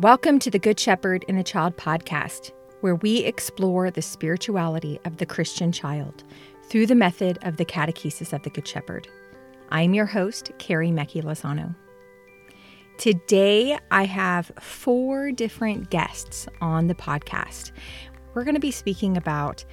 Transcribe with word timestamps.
Welcome 0.00 0.38
to 0.38 0.50
the 0.50 0.58
Good 0.58 0.80
Shepherd 0.80 1.26
and 1.28 1.38
the 1.38 1.44
Child 1.44 1.76
podcast, 1.76 2.52
where 2.80 2.94
we 2.94 3.18
explore 3.18 3.90
the 3.90 4.00
spirituality 4.00 4.98
of 5.04 5.18
the 5.18 5.26
Christian 5.26 5.72
child 5.72 6.24
through 6.70 6.86
the 6.86 6.94
method 6.94 7.38
of 7.42 7.58
the 7.58 7.66
catechesis 7.66 8.32
of 8.32 8.42
the 8.42 8.48
Good 8.48 8.66
Shepherd. 8.66 9.08
I 9.68 9.82
am 9.82 9.92
your 9.92 10.06
host, 10.06 10.52
Carrie 10.56 10.88
Mecki 10.88 11.22
Lozano. 11.22 11.76
Today, 12.96 13.78
I 13.90 14.06
have 14.06 14.50
four 14.58 15.32
different 15.32 15.90
guests 15.90 16.48
on 16.62 16.86
the 16.86 16.94
podcast. 16.94 17.72
We're 18.32 18.44
going 18.44 18.54
to 18.54 18.58
be 18.58 18.70
speaking 18.70 19.18
about 19.18 19.66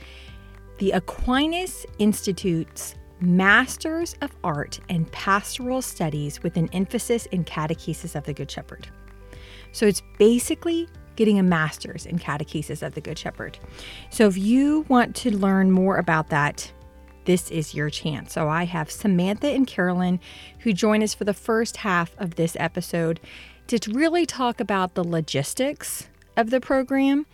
the 0.80 0.92
Aquinas 0.92 1.86
Institute's 2.00 2.96
Masters 3.22 4.18
of 4.20 4.36
Art 4.44 4.82
and 4.90 5.10
Pastoral 5.14 5.82
Studies 5.82 6.44
with 6.44 6.58
an 6.58 6.68
emphasis 6.74 7.28
in 7.28 7.46
catechesis 7.46 8.14
of 8.14 8.26
the 8.26 8.34
Good 8.34 8.52
Shepherd. 8.52 8.90
So 9.78 9.86
it's 9.86 10.02
basically 10.18 10.90
getting 11.18 11.38
a 11.38 11.44
master's 11.44 12.08
in 12.08 12.18
catechesis 12.18 12.82
of 12.82 12.96
the 12.96 13.02
Good 13.02 13.20
Shepherd. 13.20 13.60
So 14.10 14.26
if 14.26 14.36
you 14.36 14.88
want 14.90 15.16
to 15.18 15.30
learn 15.30 15.70
more 15.70 15.98
about 15.98 16.30
that, 16.30 16.72
this 17.26 17.52
is 17.52 17.76
your 17.76 17.92
chance. 17.92 18.34
So 18.34 18.50
I 18.50 18.64
have 18.64 18.90
Samantha 18.90 19.50
and 19.50 19.68
Carolyn 19.68 20.20
who 20.62 20.74
join 20.74 21.04
us 21.04 21.14
for 21.14 21.26
the 21.26 21.34
first 21.34 21.78
half 21.78 22.16
of 22.18 22.38
this 22.38 22.58
episode 22.60 23.20
to 23.68 23.80
really 23.92 24.26
talk 24.26 24.60
about 24.60 24.96
the 24.96 25.04
logistics 25.04 26.10
of 26.36 26.50
the 26.50 26.60
program. 26.60 27.28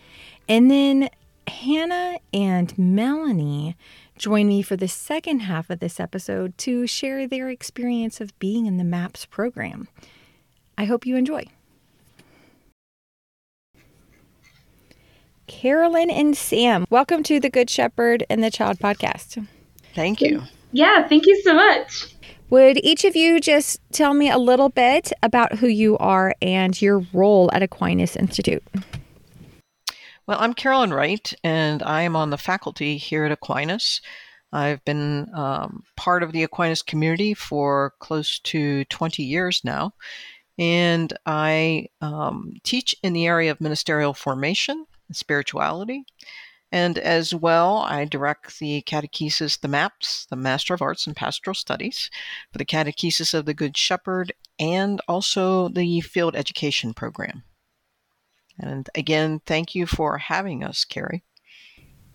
And 0.46 0.70
then 0.70 1.08
Hannah 1.48 2.18
and 2.34 2.76
Melanie 2.76 3.74
join 4.18 4.48
me 4.48 4.60
for 4.60 4.76
the 4.76 4.86
second 4.86 5.40
half 5.40 5.70
of 5.70 5.80
this 5.80 5.98
episode 5.98 6.58
to 6.58 6.86
share 6.86 7.26
their 7.26 7.48
experience 7.48 8.20
of 8.20 8.38
being 8.38 8.66
in 8.66 8.76
the 8.76 8.84
MAPS 8.84 9.24
program. 9.24 9.88
I 10.76 10.84
hope 10.84 11.06
you 11.06 11.16
enjoy. 11.16 11.46
Carolyn 15.46 16.10
and 16.10 16.34
Sam, 16.34 16.86
welcome 16.88 17.22
to 17.24 17.38
the 17.38 17.50
Good 17.50 17.68
Shepherd 17.68 18.24
and 18.30 18.42
the 18.42 18.50
Child 18.50 18.78
podcast. 18.78 19.46
Thank 19.94 20.22
you. 20.22 20.42
Yeah, 20.72 21.06
thank 21.06 21.26
you 21.26 21.40
so 21.42 21.54
much. 21.54 22.14
Would 22.48 22.82
each 22.82 23.04
of 23.04 23.14
you 23.14 23.40
just 23.40 23.78
tell 23.92 24.14
me 24.14 24.30
a 24.30 24.38
little 24.38 24.70
bit 24.70 25.12
about 25.22 25.56
who 25.56 25.66
you 25.66 25.98
are 25.98 26.34
and 26.40 26.80
your 26.80 27.04
role 27.12 27.50
at 27.52 27.62
Aquinas 27.62 28.16
Institute? 28.16 28.62
Well, 30.26 30.38
I'm 30.40 30.54
Carolyn 30.54 30.94
Wright, 30.94 31.34
and 31.44 31.82
I 31.82 32.02
am 32.02 32.16
on 32.16 32.30
the 32.30 32.38
faculty 32.38 32.96
here 32.96 33.26
at 33.26 33.32
Aquinas. 33.32 34.00
I've 34.50 34.82
been 34.86 35.28
um, 35.34 35.82
part 35.96 36.22
of 36.22 36.32
the 36.32 36.44
Aquinas 36.44 36.80
community 36.80 37.34
for 37.34 37.92
close 37.98 38.38
to 38.40 38.86
20 38.86 39.22
years 39.22 39.60
now, 39.62 39.92
and 40.58 41.12
I 41.26 41.88
um, 42.00 42.54
teach 42.62 42.94
in 43.02 43.12
the 43.12 43.26
area 43.26 43.50
of 43.50 43.60
ministerial 43.60 44.14
formation 44.14 44.76
and 44.76 44.86
spirituality. 45.12 46.04
And 46.72 46.98
as 46.98 47.32
well, 47.32 47.78
I 47.78 48.04
direct 48.04 48.58
the 48.58 48.82
catechesis, 48.82 49.60
the 49.60 49.68
MAPS, 49.68 50.26
the 50.26 50.36
Master 50.36 50.74
of 50.74 50.82
Arts 50.82 51.06
and 51.06 51.14
Pastoral 51.14 51.54
Studies, 51.54 52.10
for 52.50 52.58
the 52.58 52.64
catechesis 52.64 53.32
of 53.32 53.46
the 53.46 53.54
Good 53.54 53.76
Shepherd, 53.76 54.32
and 54.58 55.00
also 55.06 55.68
the 55.68 56.00
field 56.00 56.34
education 56.34 56.92
program. 56.92 57.44
And 58.58 58.88
again, 58.94 59.40
thank 59.46 59.74
you 59.74 59.86
for 59.86 60.18
having 60.18 60.64
us, 60.64 60.84
Carrie. 60.84 61.22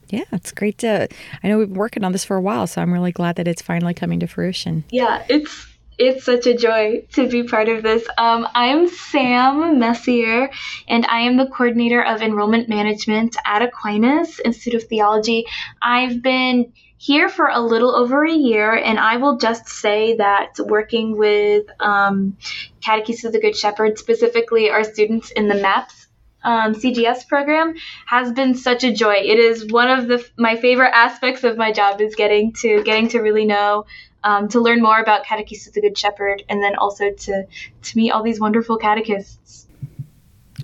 Yeah, 0.10 0.26
it's 0.32 0.52
great 0.52 0.80
to. 0.80 1.08
I 1.44 1.48
know 1.48 1.60
we've 1.60 1.70
been 1.70 1.78
working 1.78 2.04
on 2.04 2.12
this 2.12 2.26
for 2.26 2.36
a 2.36 2.42
while, 2.42 2.67
so 2.67 2.82
I'm 2.82 2.92
really 2.92 3.12
glad 3.12 3.36
that 3.36 3.48
it's 3.48 3.62
finally 3.62 3.94
coming 3.94 4.20
to 4.22 4.28
fruition. 4.28 4.84
Yeah, 4.90 5.23
it's 5.30 5.67
it's 6.00 6.23
such 6.23 6.47
a 6.47 6.55
joy 6.55 7.05
to 7.11 7.28
be 7.28 7.44
part 7.44 7.67
of 7.67 7.83
this. 7.83 8.08
Um, 8.17 8.47
I'm 8.55 8.88
Sam 8.88 9.80
Messier, 9.80 10.50
and 10.88 11.05
I 11.05 11.19
am 11.22 11.36
the 11.36 11.47
coordinator 11.47 12.02
of 12.02 12.22
enrollment 12.22 12.69
management 12.69 13.36
at 13.45 13.61
Aquinas 13.61 14.39
Institute 14.39 14.81
of 14.81 14.88
Theology. 14.88 15.45
I've 15.81 16.22
been 16.22 16.72
here 16.98 17.27
for 17.27 17.48
a 17.48 17.59
little 17.59 17.93
over 17.93 18.26
a 18.26 18.32
year, 18.32 18.73
and 18.73 18.98
I 18.98 19.17
will 19.17 19.38
just 19.38 19.67
say 19.67 20.15
that 20.15 20.54
working 20.58 21.17
with 21.17 21.65
um, 21.82 22.38
Catechesis 22.82 23.26
of 23.26 23.33
the 23.33 23.42
Good 23.42 23.58
Shepherd, 23.58 23.99
specifically 23.99 24.70
our 24.70 24.86
students 24.86 25.32
in 25.32 25.49
the 25.49 25.55
MAPS 25.55 26.08
um, 26.43 26.73
CGS 26.73 27.27
program 27.27 27.76
has 28.05 28.32
been 28.32 28.55
such 28.55 28.83
a 28.83 28.93
joy. 28.93 29.15
It 29.15 29.39
is 29.39 29.70
one 29.70 29.89
of 29.89 30.08
the 30.08 30.26
my 30.38 30.55
favorite 30.55 30.92
aspects 30.93 31.43
of 31.43 31.58
my 31.58 31.71
job 31.71 31.99
is 31.99 32.15
getting 32.15 32.54
to 32.61 32.82
getting 32.83 33.09
to 33.09 33.20
really 33.20 33.45
know, 33.45 33.86
um, 34.24 34.48
to 34.50 34.60
learn 34.60 34.82
more 34.82 35.00
about 35.00 35.26
Catechesis 35.26 35.68
of 35.68 35.74
the 35.74 35.82
Good 35.82 35.98
Shepherd, 35.98 36.44
and 36.50 36.62
then 36.62 36.76
also 36.76 37.12
to 37.12 37.46
to 37.82 37.98
meet 37.98 38.12
all 38.12 38.24
these 38.24 38.40
wonderful 38.40 38.78
catechists. 38.78 39.68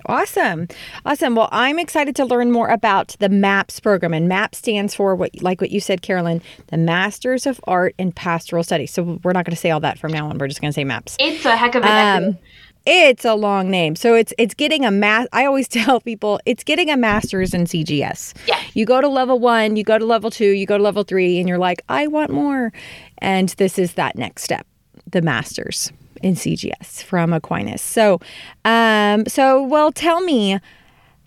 Awesome. 0.04 0.68
Awesome. 1.04 1.34
Well, 1.34 1.48
I'm 1.50 1.78
excited 1.78 2.14
to 2.16 2.24
learn 2.24 2.52
more 2.52 2.68
about 2.68 3.16
the 3.18 3.28
MAPS 3.28 3.80
program. 3.80 4.12
And 4.12 4.28
MAPS 4.28 4.58
stands 4.58 4.94
for 4.94 5.16
what 5.16 5.42
like 5.42 5.60
what 5.60 5.70
you 5.70 5.80
said, 5.80 6.02
Carolyn, 6.02 6.42
the 6.68 6.76
Masters 6.76 7.46
of 7.46 7.60
Art 7.64 7.94
and 7.98 8.14
Pastoral 8.14 8.62
Studies. 8.62 8.92
So 8.92 9.18
we're 9.24 9.32
not 9.32 9.44
going 9.44 9.54
to 9.54 9.60
say 9.60 9.70
all 9.70 9.80
that 9.80 9.98
from 9.98 10.12
now 10.12 10.28
on. 10.28 10.38
We're 10.38 10.48
just 10.48 10.60
going 10.60 10.70
to 10.70 10.74
say 10.74 10.84
MAPS. 10.84 11.16
It's 11.18 11.44
a 11.44 11.56
heck 11.56 11.74
of 11.74 11.82
a 11.82 11.90
um, 11.90 12.38
it's 12.86 13.24
a 13.24 13.34
long 13.34 13.68
name. 13.70 13.96
So 13.96 14.14
it's 14.14 14.32
it's 14.38 14.54
getting 14.54 14.84
a 14.84 14.90
math 14.90 15.26
I 15.32 15.44
always 15.44 15.68
tell 15.80 16.00
people 16.00 16.40
it's 16.46 16.64
getting 16.64 16.90
a 16.90 16.96
master's 16.96 17.52
in 17.52 17.64
CGS. 17.64 18.32
Yeah. 18.46 18.60
You 18.74 18.86
go 18.86 19.00
to 19.00 19.08
level 19.08 19.38
1, 19.38 19.76
you 19.76 19.84
go 19.84 19.98
to 19.98 20.04
level 20.04 20.30
2, 20.30 20.44
you 20.44 20.66
go 20.66 20.78
to 20.78 20.82
level 20.82 21.02
3 21.02 21.38
and 21.40 21.48
you're 21.48 21.58
like, 21.58 21.82
"I 21.88 22.06
want 22.06 22.30
more." 22.30 22.72
And 23.18 23.48
this 23.50 23.78
is 23.78 23.94
that 23.94 24.16
next 24.16 24.44
step, 24.44 24.66
the 25.10 25.22
masters 25.22 25.92
in 26.22 26.34
CGS 26.34 27.02
from 27.02 27.32
Aquinas. 27.32 27.82
So 27.82 28.20
um 28.64 29.26
so 29.26 29.62
well 29.62 29.92
tell 29.92 30.20
me 30.20 30.58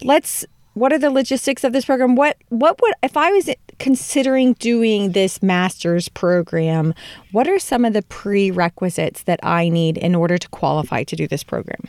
let's 0.04 0.46
what 0.74 0.94
are 0.94 1.00
the 1.00 1.12
logistics 1.12 1.64
of 1.64 1.74
this 1.74 1.86
program? 1.86 2.16
What 2.16 2.38
what 2.50 2.80
would 2.82 2.94
if 3.04 3.18
I 3.18 3.32
was 3.32 3.50
considering 3.80 4.54
doing 4.54 5.12
this 5.14 5.42
master's 5.42 6.10
program, 6.10 6.94
what 7.32 7.48
are 7.48 7.60
some 7.60 7.86
of 7.86 7.94
the 7.94 8.02
prerequisites 8.04 9.24
that 9.24 9.40
I 9.44 9.70
need 9.70 9.98
in 9.98 10.16
order 10.16 10.38
to 10.38 10.50
qualify 10.50 11.04
to 11.04 11.16
do 11.16 11.28
this 11.28 11.44
program? 11.44 11.82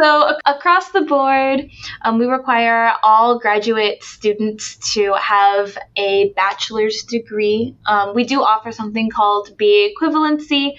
So, 0.00 0.36
across 0.46 0.90
the 0.90 1.00
board, 1.00 1.68
um, 2.02 2.18
we 2.18 2.26
require 2.26 2.92
all 3.02 3.38
graduate 3.38 4.04
students 4.04 4.76
to 4.94 5.14
have 5.14 5.76
a 5.96 6.32
bachelor's 6.36 7.02
degree. 7.02 7.74
Um, 7.86 8.14
we 8.14 8.24
do 8.24 8.42
offer 8.42 8.72
something 8.72 9.10
called 9.10 9.56
BA 9.58 9.90
equivalency 9.90 10.76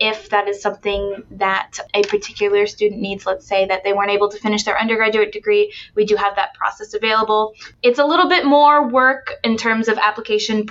if 0.00 0.30
that 0.30 0.48
is 0.48 0.60
something 0.60 1.22
that 1.32 1.78
a 1.94 2.02
particular 2.02 2.66
student 2.66 3.00
needs, 3.00 3.26
let's 3.26 3.46
say 3.46 3.66
that 3.66 3.84
they 3.84 3.92
weren't 3.92 4.10
able 4.10 4.28
to 4.28 4.38
finish 4.38 4.64
their 4.64 4.78
undergraduate 4.78 5.32
degree, 5.32 5.72
we 5.94 6.04
do 6.04 6.16
have 6.16 6.34
that 6.36 6.54
process 6.54 6.94
available. 6.94 7.54
It's 7.82 7.98
a 7.98 8.04
little 8.04 8.28
bit 8.28 8.44
more 8.44 8.88
work 8.88 9.34
in 9.44 9.56
terms 9.56 9.88
of 9.88 9.98
application 9.98 10.66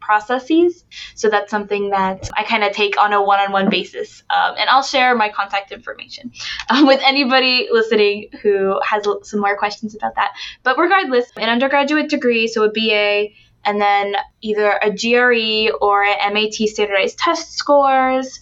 processes. 0.00 0.84
So 1.14 1.28
that's 1.28 1.50
something 1.50 1.90
that 1.90 2.30
I 2.36 2.44
kind 2.44 2.64
of 2.64 2.72
take 2.72 3.00
on 3.00 3.12
a 3.12 3.22
one 3.22 3.40
on 3.40 3.52
one 3.52 3.68
basis. 3.68 4.22
Um, 4.30 4.54
and 4.58 4.68
I'll 4.70 4.82
share 4.82 5.14
my 5.14 5.28
contact 5.28 5.70
information 5.70 6.32
um, 6.70 6.86
with 6.86 7.00
anybody 7.04 7.68
listening 7.70 8.30
who 8.42 8.80
has 8.82 9.06
some 9.22 9.40
more 9.40 9.56
questions 9.56 9.94
about 9.94 10.14
that. 10.14 10.32
But 10.62 10.78
regardless, 10.78 11.30
an 11.36 11.50
undergraduate 11.50 12.08
degree, 12.08 12.48
so 12.48 12.64
a 12.64 12.70
BA, 12.70 13.34
and 13.64 13.80
then 13.80 14.16
either 14.40 14.80
a 14.82 14.90
GRE 14.90 15.76
or 15.80 16.02
an 16.02 16.34
MAT 16.34 16.54
standardized 16.54 17.18
test 17.18 17.52
scores 17.52 18.40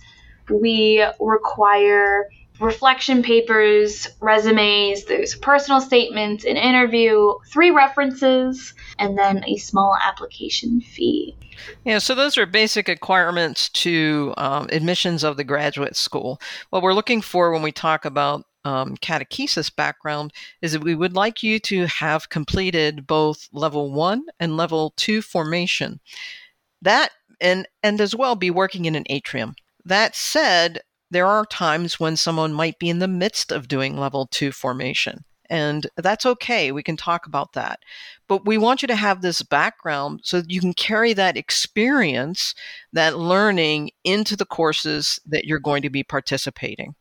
we 0.50 1.05
require 1.19 2.28
reflection 2.61 3.22
papers, 3.22 4.06
resumes, 4.21 5.05
there's 5.06 5.34
personal 5.34 5.81
statements, 5.81 6.44
an 6.44 6.56
interview, 6.56 7.33
three 7.50 7.71
references, 7.71 8.75
and 8.99 9.19
then 9.19 9.43
a 9.47 9.56
small 9.56 9.97
application 10.03 10.81
fee. 10.81 11.34
Yeah, 11.84 11.99
so 11.99 12.15
those 12.15 12.39
are 12.39 12.47
basic 12.47 12.89
requirements 12.89 13.69
to 13.71 14.34
um, 14.37 14.69
admissions 14.71 15.25
of 15.25 15.37
the 15.37 15.44
graduate 15.44 15.97
school. 15.97 16.41
What 16.71 16.83
we're 16.83 16.94
looking 16.94 17.22
for 17.22 17.53
when 17.53 17.62
we 17.62 17.72
talk 17.72 18.05
about 18.05 18.44
um, 18.65 18.97
catechesis 18.99 19.74
background 19.74 20.33
is 20.60 20.72
that 20.72 20.84
we 20.84 20.95
would 20.95 21.15
like 21.15 21.42
you 21.42 21.59
to 21.60 21.86
have 21.86 22.28
completed 22.28 23.07
both 23.07 23.48
level 23.53 23.91
one 23.91 24.24
and 24.39 24.57
level 24.57 24.92
two 24.97 25.22
formation. 25.22 26.01
That 26.83 27.10
and 27.41 27.66
and 27.83 28.01
as 28.01 28.15
well 28.15 28.36
be 28.36 28.51
working 28.51 28.84
in 28.84 28.95
an 28.95 29.04
atrium. 29.09 29.54
That 29.91 30.15
said, 30.15 30.83
there 31.10 31.27
are 31.27 31.45
times 31.45 31.98
when 31.98 32.16
someone 32.16 32.53
might 32.53 32.78
be 32.78 32.89
in 32.89 33.01
the 33.01 33.09
midst 33.09 33.51
of 33.51 33.66
doing 33.66 33.97
level 33.97 34.28
two 34.31 34.53
formation. 34.53 35.25
And 35.48 35.89
that's 35.97 36.25
okay. 36.25 36.71
We 36.71 36.84
can 36.84 36.97
talk 36.97 37.27
about 37.27 37.54
that. 37.54 37.81
But 38.28 38.47
we 38.47 38.57
want 38.57 38.83
you 38.83 38.87
to 38.87 38.95
have 38.95 39.21
this 39.21 39.42
background 39.42 40.21
so 40.22 40.41
that 40.41 40.51
you 40.53 40.60
can 40.60 40.75
carry 40.75 41.13
that 41.15 41.37
experience, 41.37 42.54
that 42.92 43.19
learning 43.19 43.91
into 44.04 44.37
the 44.37 44.47
courses 44.47 45.19
that 45.27 45.47
you're 45.47 45.59
going 45.59 45.83
to 45.83 45.91
be 45.91 46.04
participating. 46.04 46.95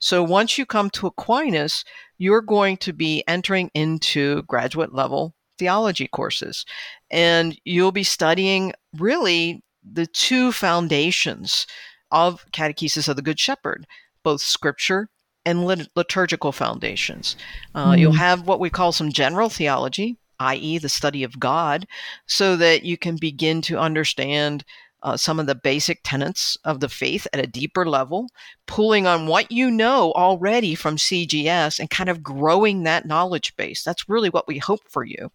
So 0.00 0.24
once 0.24 0.58
you 0.58 0.66
come 0.66 0.90
to 0.90 1.06
Aquinas, 1.06 1.84
you're 2.18 2.42
going 2.42 2.76
to 2.78 2.92
be 2.92 3.22
entering 3.28 3.70
into 3.72 4.42
graduate 4.48 4.92
level 4.92 5.36
theology 5.60 6.08
courses. 6.08 6.66
And 7.08 7.56
you'll 7.64 7.92
be 7.92 8.02
studying 8.02 8.72
really 8.98 9.62
the 9.88 10.06
two 10.08 10.50
foundations 10.50 11.68
of 12.12 12.46
Catechesis 12.52 13.08
of 13.08 13.16
the 13.16 13.22
Good 13.22 13.40
Shepherd, 13.40 13.86
both 14.22 14.40
scripture 14.40 15.08
and 15.44 15.64
lit- 15.64 15.88
liturgical 15.96 16.52
foundations. 16.52 17.36
Uh, 17.74 17.92
mm. 17.92 17.98
You'll 17.98 18.12
have 18.12 18.46
what 18.46 18.60
we 18.60 18.70
call 18.70 18.92
some 18.92 19.10
general 19.10 19.48
theology, 19.48 20.16
i.e., 20.38 20.78
the 20.78 20.88
study 20.88 21.24
of 21.24 21.40
God, 21.40 21.86
so 22.26 22.56
that 22.56 22.84
you 22.84 22.96
can 22.96 23.16
begin 23.16 23.62
to 23.62 23.78
understand 23.78 24.64
uh, 25.02 25.16
some 25.16 25.40
of 25.40 25.46
the 25.46 25.54
basic 25.54 26.00
tenets 26.04 26.56
of 26.64 26.78
the 26.80 26.88
faith 26.88 27.26
at 27.32 27.42
a 27.42 27.46
deeper 27.46 27.88
level, 27.88 28.28
pulling 28.66 29.06
on 29.06 29.26
what 29.26 29.50
you 29.50 29.70
know 29.70 30.12
already 30.12 30.74
from 30.74 30.96
CGS 30.96 31.80
and 31.80 31.90
kind 31.90 32.08
of 32.08 32.22
growing 32.22 32.84
that 32.84 33.06
knowledge 33.06 33.56
base. 33.56 33.82
That's 33.82 34.08
really 34.08 34.30
what 34.30 34.46
we 34.46 34.58
hope 34.58 34.82
for 34.88 35.04
you. 35.04 35.32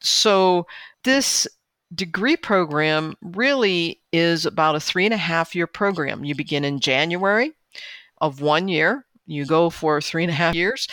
So, 0.00 0.66
this 1.04 1.48
degree 1.94 2.36
program 2.36 3.14
really 3.22 4.00
is 4.12 4.46
about 4.46 4.76
a 4.76 4.80
three 4.80 5.04
and 5.04 5.14
a 5.14 5.18
half 5.18 5.54
year 5.54 5.66
program. 5.66 6.24
You 6.24 6.34
begin 6.34 6.64
in 6.64 6.80
January 6.80 7.52
of 8.20 8.40
one 8.40 8.68
year, 8.68 9.06
you 9.26 9.46
go 9.46 9.70
for 9.70 10.00
three 10.00 10.24
and 10.24 10.30
a 10.30 10.34
half 10.34 10.54
years, 10.54 10.88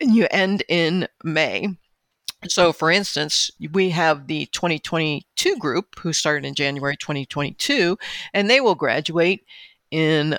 and 0.00 0.14
you 0.14 0.26
end 0.30 0.62
in 0.68 1.08
May. 1.24 1.68
So, 2.46 2.72
for 2.72 2.90
instance, 2.90 3.50
we 3.72 3.90
have 3.90 4.28
the 4.28 4.46
2022 4.46 5.56
group 5.56 5.98
who 5.98 6.12
started 6.12 6.46
in 6.46 6.54
January 6.54 6.96
2022, 6.96 7.98
and 8.32 8.48
they 8.48 8.60
will 8.60 8.76
graduate 8.76 9.44
in 9.90 10.38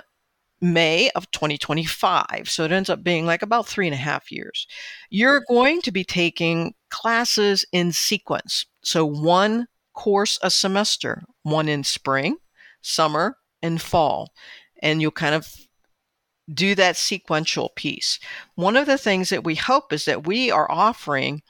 May 0.61 1.09
of 1.11 1.29
2025. 1.31 2.49
So 2.49 2.63
it 2.63 2.71
ends 2.71 2.89
up 2.89 3.03
being 3.03 3.25
like 3.25 3.41
about 3.41 3.67
three 3.67 3.87
and 3.87 3.93
a 3.93 3.97
half 3.97 4.31
years. 4.31 4.67
You're 5.09 5.43
going 5.47 5.81
to 5.81 5.91
be 5.91 6.03
taking 6.03 6.73
classes 6.89 7.65
in 7.71 7.91
sequence. 7.91 8.65
So 8.81 9.05
one 9.05 9.67
course 9.99 10.39
a 10.41 10.49
semester, 10.49 11.23
one 11.43 11.67
in 11.67 11.83
spring, 11.83 12.37
summer, 12.81 13.35
and 13.61 13.81
fall. 13.81 14.31
And 14.81 15.01
you'll 15.01 15.11
kind 15.11 15.35
of 15.35 15.53
do 16.53 16.73
that 16.75 16.95
sequential 16.95 17.73
piece. 17.75 18.17
One 18.55 18.77
of 18.77 18.85
the 18.85 18.97
things 18.97 19.29
that 19.29 19.43
we 19.43 19.55
hope 19.55 19.91
is 19.91 20.05
that 20.05 20.25
we 20.25 20.51
are 20.51 20.71
offering 20.71 21.41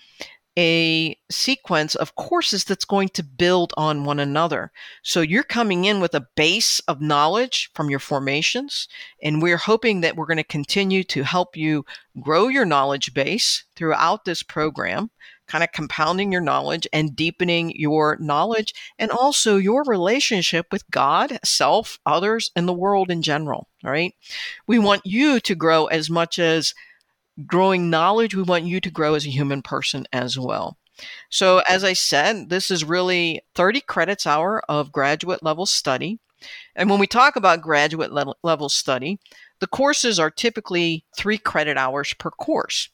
a 0.57 1.15
sequence 1.29 1.93
of 1.93 2.15
courses 2.15 2.63
that's 2.63 2.85
going 2.85 3.09
to 3.09 3.23
build 3.23 3.71
on 3.77 4.03
one 4.03 4.19
another. 4.19 4.71
So 5.03 5.21
you're 5.21 5.43
coming 5.43 5.85
in 5.85 6.01
with 6.01 6.15
a 6.15 6.27
base 6.35 6.79
of 6.87 7.01
knowledge 7.01 7.69
from 7.75 7.91
your 7.91 7.99
formations, 7.99 8.87
and 9.21 9.43
we're 9.43 9.57
hoping 9.57 10.01
that 10.01 10.15
we're 10.15 10.25
going 10.25 10.37
to 10.37 10.43
continue 10.43 11.03
to 11.03 11.23
help 11.23 11.55
you 11.55 11.85
grow 12.19 12.47
your 12.47 12.65
knowledge 12.65 13.13
base 13.13 13.63
throughout 13.75 14.25
this 14.25 14.41
program, 14.41 15.11
kind 15.49 15.63
of 15.63 15.71
compounding 15.71 16.31
your 16.31 16.41
knowledge 16.41 16.87
and 16.93 17.15
deepening 17.15 17.73
your 17.75 18.17
knowledge 18.19 18.73
and 18.97 19.11
also 19.11 19.57
your 19.57 19.83
relationship 19.83 20.67
with 20.71 20.89
God, 20.91 21.39
self, 21.43 21.99
others, 22.05 22.51
and 22.55 22.67
the 22.67 22.73
world 22.73 23.09
in 23.09 23.21
general. 23.21 23.67
All 23.83 23.91
right. 23.91 24.13
We 24.67 24.79
want 24.79 25.01
you 25.05 25.39
to 25.41 25.55
grow 25.55 25.87
as 25.87 26.09
much 26.09 26.39
as 26.39 26.73
growing 27.45 27.89
knowledge, 27.89 28.35
we 28.35 28.43
want 28.43 28.65
you 28.65 28.79
to 28.81 28.91
grow 28.91 29.13
as 29.15 29.25
a 29.25 29.31
human 29.31 29.61
person 29.61 30.05
as 30.11 30.37
well. 30.37 30.77
So, 31.29 31.61
as 31.69 31.83
I 31.83 31.93
said, 31.93 32.49
this 32.49 32.69
is 32.69 32.83
really 32.83 33.41
30 33.55 33.81
credits 33.81 34.27
hour 34.27 34.61
of 34.67 34.91
graduate 34.91 35.41
level 35.41 35.65
study. 35.65 36.19
And 36.75 36.89
when 36.89 36.99
we 36.99 37.07
talk 37.07 37.35
about 37.35 37.61
graduate 37.61 38.11
level 38.11 38.69
study, 38.69 39.19
the 39.59 39.67
courses 39.67 40.19
are 40.19 40.31
typically 40.31 41.03
three 41.15 41.37
credit 41.37 41.77
hours 41.77 42.13
per 42.13 42.31
course. 42.31 42.89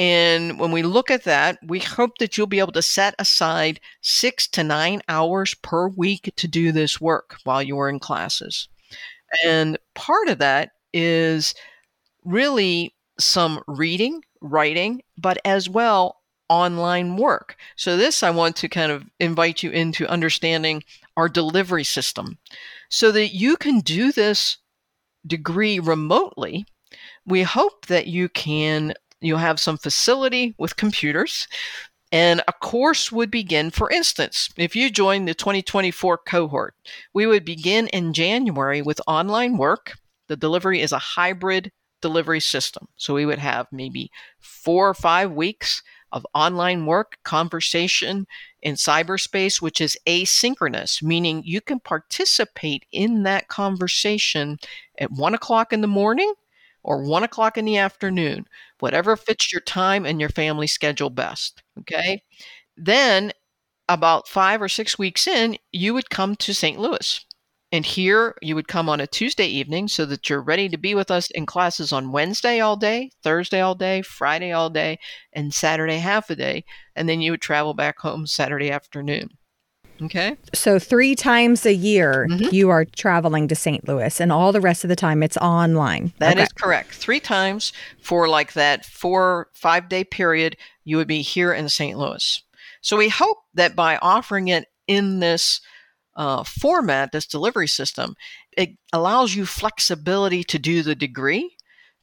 And 0.00 0.58
when 0.58 0.72
we 0.72 0.82
look 0.82 1.10
at 1.10 1.24
that, 1.24 1.58
we 1.62 1.78
hope 1.78 2.16
that 2.18 2.38
you'll 2.38 2.46
be 2.46 2.58
able 2.58 2.72
to 2.72 2.80
set 2.80 3.14
aside 3.18 3.80
six 4.00 4.48
to 4.48 4.64
nine 4.64 5.02
hours 5.08 5.52
per 5.52 5.88
week 5.88 6.32
to 6.36 6.48
do 6.48 6.72
this 6.72 7.02
work 7.02 7.36
while 7.44 7.62
you 7.62 7.78
are 7.78 7.90
in 7.90 7.98
classes. 7.98 8.66
And 9.44 9.78
part 9.94 10.28
of 10.28 10.38
that 10.38 10.70
is 10.94 11.54
really 12.24 12.94
some 13.18 13.62
reading, 13.66 14.24
writing, 14.40 15.02
but 15.18 15.36
as 15.44 15.68
well 15.68 16.22
online 16.48 17.18
work. 17.18 17.56
So, 17.76 17.98
this 17.98 18.22
I 18.22 18.30
want 18.30 18.56
to 18.56 18.70
kind 18.70 18.90
of 18.90 19.04
invite 19.20 19.62
you 19.62 19.70
into 19.70 20.08
understanding 20.08 20.82
our 21.18 21.28
delivery 21.28 21.84
system 21.84 22.38
so 22.88 23.12
that 23.12 23.34
you 23.34 23.58
can 23.58 23.80
do 23.80 24.12
this 24.12 24.56
degree 25.26 25.78
remotely. 25.78 26.64
We 27.26 27.42
hope 27.42 27.84
that 27.86 28.06
you 28.06 28.30
can 28.30 28.94
you'll 29.20 29.38
have 29.38 29.60
some 29.60 29.76
facility 29.76 30.54
with 30.58 30.76
computers 30.76 31.46
and 32.12 32.42
a 32.48 32.52
course 32.52 33.12
would 33.12 33.30
begin 33.30 33.70
for 33.70 33.90
instance 33.90 34.48
if 34.56 34.74
you 34.74 34.90
join 34.90 35.24
the 35.24 35.34
2024 35.34 36.18
cohort 36.18 36.74
we 37.14 37.26
would 37.26 37.44
begin 37.44 37.86
in 37.88 38.12
january 38.12 38.82
with 38.82 39.00
online 39.06 39.56
work 39.56 39.92
the 40.28 40.36
delivery 40.36 40.80
is 40.80 40.92
a 40.92 40.98
hybrid 40.98 41.72
delivery 42.00 42.40
system. 42.40 42.88
So 42.96 43.14
we 43.14 43.26
would 43.26 43.38
have 43.38 43.66
maybe 43.72 44.10
four 44.38 44.88
or 44.88 44.94
five 44.94 45.32
weeks 45.32 45.82
of 46.12 46.26
online 46.34 46.86
work, 46.86 47.18
conversation 47.24 48.26
in 48.62 48.74
cyberspace, 48.74 49.62
which 49.62 49.80
is 49.80 49.96
asynchronous, 50.06 51.02
meaning 51.02 51.42
you 51.44 51.60
can 51.60 51.78
participate 51.78 52.84
in 52.90 53.22
that 53.22 53.48
conversation 53.48 54.58
at 54.98 55.12
one 55.12 55.34
o'clock 55.34 55.72
in 55.72 55.82
the 55.82 55.86
morning 55.86 56.32
or 56.82 57.02
one 57.02 57.22
o'clock 57.22 57.58
in 57.58 57.64
the 57.64 57.76
afternoon, 57.76 58.46
whatever 58.78 59.16
mm-hmm. 59.16 59.24
fits 59.24 59.52
your 59.52 59.60
time 59.60 60.06
and 60.06 60.20
your 60.20 60.30
family 60.30 60.66
schedule 60.66 61.10
best. 61.10 61.62
Okay. 61.80 62.14
Mm-hmm. 62.14 62.84
Then, 62.84 63.32
about 63.88 64.28
five 64.28 64.62
or 64.62 64.68
six 64.68 64.98
weeks 64.98 65.26
in, 65.26 65.56
you 65.72 65.94
would 65.94 66.10
come 66.10 66.36
to 66.36 66.54
St. 66.54 66.78
Louis 66.78 67.24
and 67.72 67.86
here 67.86 68.36
you 68.42 68.56
would 68.56 68.66
come 68.66 68.88
on 68.88 69.00
a 69.00 69.06
Tuesday 69.06 69.46
evening 69.46 69.86
so 69.86 70.04
that 70.06 70.28
you're 70.28 70.42
ready 70.42 70.68
to 70.68 70.76
be 70.76 70.94
with 70.94 71.10
us 71.10 71.30
in 71.30 71.46
classes 71.46 71.92
on 71.92 72.10
Wednesday 72.10 72.58
all 72.58 72.76
day, 72.76 73.10
Thursday 73.22 73.60
all 73.60 73.76
day, 73.76 74.02
Friday 74.02 74.50
all 74.50 74.70
day, 74.70 74.98
and 75.32 75.54
Saturday 75.54 75.98
half 75.98 76.30
a 76.30 76.36
day. 76.36 76.64
And 76.96 77.08
then 77.08 77.20
you 77.20 77.30
would 77.30 77.40
travel 77.40 77.74
back 77.74 78.00
home 78.00 78.26
Saturday 78.26 78.70
afternoon. 78.70 79.30
Okay. 80.02 80.36
So, 80.54 80.78
three 80.78 81.14
times 81.14 81.66
a 81.66 81.74
year, 81.74 82.26
mm-hmm. 82.30 82.54
you 82.54 82.70
are 82.70 82.84
traveling 82.84 83.48
to 83.48 83.54
St. 83.54 83.86
Louis, 83.86 84.20
and 84.20 84.32
all 84.32 84.52
the 84.52 84.60
rest 84.60 84.84
of 84.84 84.88
the 84.88 84.96
time 84.96 85.22
it's 85.22 85.36
online. 85.36 86.12
That 86.18 86.34
okay. 86.34 86.42
is 86.42 86.52
correct. 86.52 86.94
Three 86.94 87.20
times 87.20 87.72
for 88.00 88.28
like 88.28 88.54
that 88.54 88.84
four, 88.86 89.48
five 89.52 89.88
day 89.88 90.04
period, 90.04 90.56
you 90.84 90.96
would 90.96 91.08
be 91.08 91.22
here 91.22 91.52
in 91.52 91.68
St. 91.68 91.98
Louis. 91.98 92.42
So, 92.80 92.96
we 92.96 93.08
hope 93.08 93.38
that 93.54 93.76
by 93.76 93.98
offering 93.98 94.48
it 94.48 94.66
in 94.86 95.20
this 95.20 95.60
uh, 96.16 96.44
format, 96.44 97.12
this 97.12 97.26
delivery 97.26 97.68
system, 97.68 98.14
it 98.56 98.70
allows 98.92 99.34
you 99.34 99.46
flexibility 99.46 100.42
to 100.44 100.58
do 100.58 100.82
the 100.82 100.94
degree, 100.94 101.56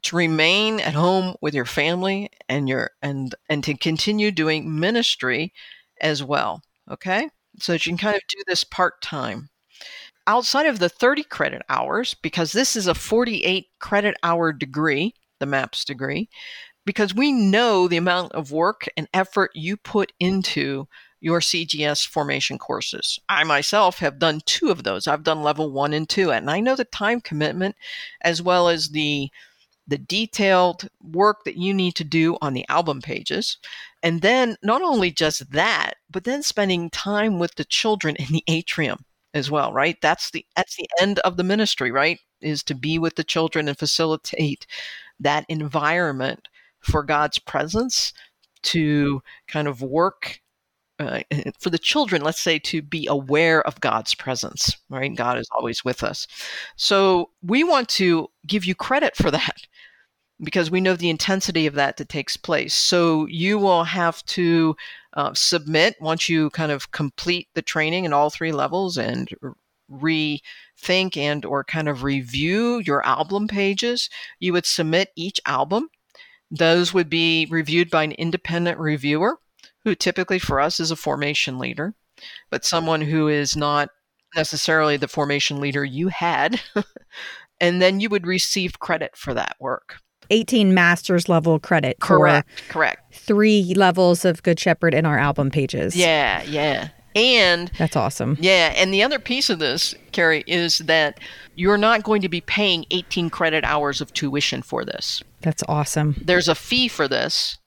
to 0.04 0.16
remain 0.16 0.80
at 0.80 0.94
home 0.94 1.36
with 1.42 1.54
your 1.54 1.66
family 1.66 2.30
and 2.48 2.70
your 2.70 2.92
and 3.02 3.34
and 3.50 3.64
to 3.64 3.76
continue 3.76 4.32
doing 4.32 4.80
ministry 4.80 5.54
as 6.00 6.24
well. 6.24 6.62
Okay, 6.90 7.30
so 7.60 7.72
that 7.74 7.86
you 7.86 7.92
can 7.92 7.98
kind 7.98 8.16
of 8.16 8.22
do 8.28 8.38
this 8.48 8.64
part 8.64 9.02
time. 9.02 9.50
Outside 10.26 10.66
of 10.66 10.80
the 10.80 10.90
30 10.90 11.24
credit 11.24 11.62
hours, 11.70 12.14
because 12.14 12.52
this 12.52 12.76
is 12.76 12.88
a 12.88 12.94
48 12.94 13.68
credit 13.80 14.16
hour 14.24 14.52
degree, 14.52 15.14
the 15.40 15.46
MAPS 15.46 15.86
degree, 15.86 16.30
because 16.86 17.14
we 17.14 17.32
know 17.32 17.88
the 17.88 17.98
amount 17.98 18.32
of 18.34 18.52
work 18.52 18.88
and 18.98 19.08
effort 19.14 19.52
you 19.54 19.78
put 19.78 20.12
into 20.20 20.88
your 21.20 21.40
CGS 21.40 22.06
formation 22.08 22.58
courses. 22.58 23.20
I 23.28 23.44
myself 23.44 24.00
have 24.00 24.20
done 24.20 24.42
two 24.46 24.70
of 24.70 24.84
those. 24.84 25.08
I've 25.08 25.24
done 25.24 25.44
level 25.44 25.72
one 25.72 25.94
and 25.94 26.08
two, 26.08 26.32
and 26.32 26.50
I 26.50 26.60
know 26.60 26.76
the 26.76 26.86
time 26.86 27.22
commitment 27.22 27.76
as 28.22 28.42
well 28.42 28.70
as 28.70 28.90
the 28.90 29.30
the 29.88 29.98
detailed 29.98 30.90
work 31.02 31.44
that 31.46 31.58
you 31.58 31.74
need 31.74 31.96
to 31.96 32.04
do 32.04 32.38
on 32.42 32.54
the 32.54 32.68
album 32.68 33.02
pages. 33.02 33.58
And 34.04 34.22
then 34.22 34.58
not 34.62 34.82
only 34.82 35.12
just 35.12 35.52
that, 35.52 35.94
but 36.10 36.26
then 36.26 36.44
spending 36.44 36.90
time 36.90 37.40
with 37.40 37.56
the 37.56 37.66
children 37.66 38.16
in 38.18 38.28
the 38.28 38.44
atrium 38.48 39.06
as 39.34 39.50
well, 39.50 39.72
right? 39.72 39.98
That's 40.02 40.32
the 40.32 40.46
that's 40.56 40.76
the 40.76 40.88
end 41.00 41.20
of 41.20 41.38
the 41.38 41.44
ministry, 41.44 41.92
right? 41.92 42.20
Is 42.42 42.64
to 42.64 42.76
be 42.76 43.00
with 43.00 43.16
the 43.16 43.24
children 43.24 43.68
and 43.68 43.78
facilitate 43.78 44.68
that 45.20 45.46
environment 45.50 46.48
for 46.80 47.04
God's 47.04 47.40
presence 47.40 48.14
to 48.64 49.22
kind 49.48 49.68
of 49.68 49.82
work 49.82 50.42
uh, 51.00 51.22
for 51.60 51.70
the 51.70 51.78
children, 51.78 52.22
let's 52.22 52.42
say, 52.42 52.60
to 52.60 52.82
be 52.82 53.08
aware 53.08 53.66
of 53.66 53.80
God's 53.82 54.16
presence, 54.16 54.76
right? 54.90 55.14
God 55.16 55.38
is 55.38 55.50
always 55.52 55.84
with 55.84 56.04
us. 56.04 56.28
So 56.76 57.30
we 57.42 57.64
want 57.64 57.90
to 57.90 58.30
give 58.46 58.66
you 58.66 58.76
credit 58.76 59.16
for 59.16 59.32
that 59.32 59.68
because 60.44 60.70
we 60.70 60.82
know 60.82 60.96
the 60.96 61.10
intensity 61.10 61.66
of 61.66 61.74
that 61.76 61.98
that 61.98 62.10
takes 62.10 62.38
place. 62.38 62.74
So 62.74 63.26
you 63.28 63.58
will 63.58 63.84
have 63.84 64.24
to 64.26 64.76
uh, 65.14 65.34
submit 65.34 65.96
once 66.00 66.30
you 66.30 66.52
kind 66.52 66.72
of 66.72 66.92
complete 66.92 67.48
the 67.56 67.64
training 67.64 68.06
in 68.06 68.14
all 68.14 68.30
three 68.30 68.52
levels 68.52 68.98
and 68.98 69.30
rethink 69.92 71.18
and 71.18 71.44
or 71.44 71.64
kind 71.64 71.90
of 71.90 72.04
review 72.04 72.80
your 72.86 73.04
album 73.06 73.48
pages. 73.48 74.10
You 74.40 74.54
would 74.54 74.66
submit 74.66 75.10
each 75.16 75.42
album. 75.46 75.90
Those 76.52 76.94
would 76.94 77.10
be 77.10 77.48
reviewed 77.50 77.90
by 77.90 78.04
an 78.04 78.12
independent 78.14 78.78
reviewer 78.80 79.40
who 79.88 79.96
typically 79.96 80.38
for 80.38 80.60
us 80.60 80.82
is 80.82 80.92
a 80.92 80.98
formation 80.98 81.58
leader, 81.58 81.94
but 82.50 82.66
someone 82.66 83.00
who 83.00 83.30
is 83.30 83.56
not 83.56 83.88
necessarily 84.36 84.98
the 84.98 85.08
formation 85.08 85.62
leader 85.62 85.86
you 85.86 86.10
had. 86.10 86.60
and 87.62 87.82
then 87.82 88.02
you 88.02 88.10
would 88.10 88.28
receive 88.28 88.80
credit 88.80 89.16
for 89.16 89.34
that 89.34 89.56
work. 89.62 90.00
18 90.30 90.74
master's 90.74 91.30
level 91.30 91.58
credit. 91.58 92.02
Correct. 92.02 92.50
correct. 92.68 93.16
Three 93.16 93.74
levels 93.78 94.26
of 94.26 94.44
Good 94.44 94.60
Shepherd 94.60 94.94
in 94.94 95.06
our 95.06 95.18
album 95.18 95.52
pages. 95.52 95.96
Yeah, 95.96 96.44
yeah. 96.44 96.90
And 97.16 97.72
that's 97.78 97.96
awesome. 97.96 98.36
Yeah. 98.42 98.74
And 98.76 98.94
the 98.94 99.04
other 99.04 99.20
piece 99.20 99.50
of 99.50 99.60
this, 99.60 99.96
Carrie, 100.12 100.44
is 100.48 100.80
that 100.80 101.22
you're 101.56 101.78
not 101.78 102.04
going 102.04 102.22
to 102.24 102.30
be 102.30 102.42
paying 102.42 102.86
18 102.92 103.30
credit 103.30 103.64
hours 103.64 104.02
of 104.02 104.12
tuition 104.12 104.62
for 104.62 104.84
this. 104.84 105.24
That's 105.40 105.64
awesome. 105.70 106.22
There's 106.26 106.50
a 106.50 106.56
fee 106.56 106.90
for 106.90 107.08
this, 107.08 107.58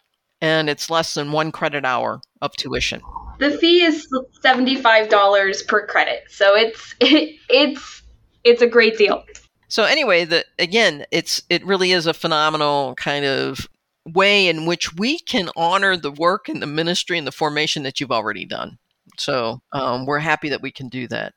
and 0.40 0.70
it's 0.70 0.90
less 0.90 1.14
than 1.14 1.32
one 1.32 1.52
credit 1.52 1.84
hour 1.84 2.20
of 2.42 2.52
tuition. 2.56 3.00
The 3.38 3.50
fee 3.58 3.82
is 3.82 4.06
$75 4.44 5.66
per 5.66 5.86
credit. 5.86 6.24
So 6.28 6.54
it's 6.54 6.94
it, 7.00 7.36
it's 7.48 8.02
it's 8.44 8.62
a 8.62 8.66
great 8.66 8.96
deal. 8.98 9.24
So 9.68 9.84
anyway, 9.84 10.24
the 10.24 10.44
again, 10.58 11.04
it's 11.10 11.42
it 11.48 11.64
really 11.64 11.92
is 11.92 12.06
a 12.06 12.14
phenomenal 12.14 12.94
kind 12.96 13.24
of 13.24 13.68
way 14.06 14.48
in 14.48 14.66
which 14.66 14.94
we 14.94 15.18
can 15.20 15.50
honor 15.56 15.96
the 15.96 16.10
work 16.10 16.48
and 16.48 16.60
the 16.60 16.66
ministry 16.66 17.18
and 17.18 17.26
the 17.26 17.32
formation 17.32 17.82
that 17.84 18.00
you've 18.00 18.10
already 18.10 18.44
done. 18.44 18.78
So 19.20 19.60
um, 19.72 20.06
we're 20.06 20.18
happy 20.18 20.48
that 20.48 20.62
we 20.62 20.72
can 20.72 20.88
do 20.88 21.06
that. 21.08 21.34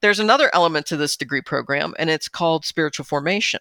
There's 0.00 0.18
another 0.18 0.50
element 0.54 0.86
to 0.86 0.96
this 0.96 1.16
degree 1.16 1.42
program, 1.42 1.94
and 1.98 2.08
it's 2.08 2.28
called 2.28 2.64
spiritual 2.64 3.04
formation. 3.04 3.60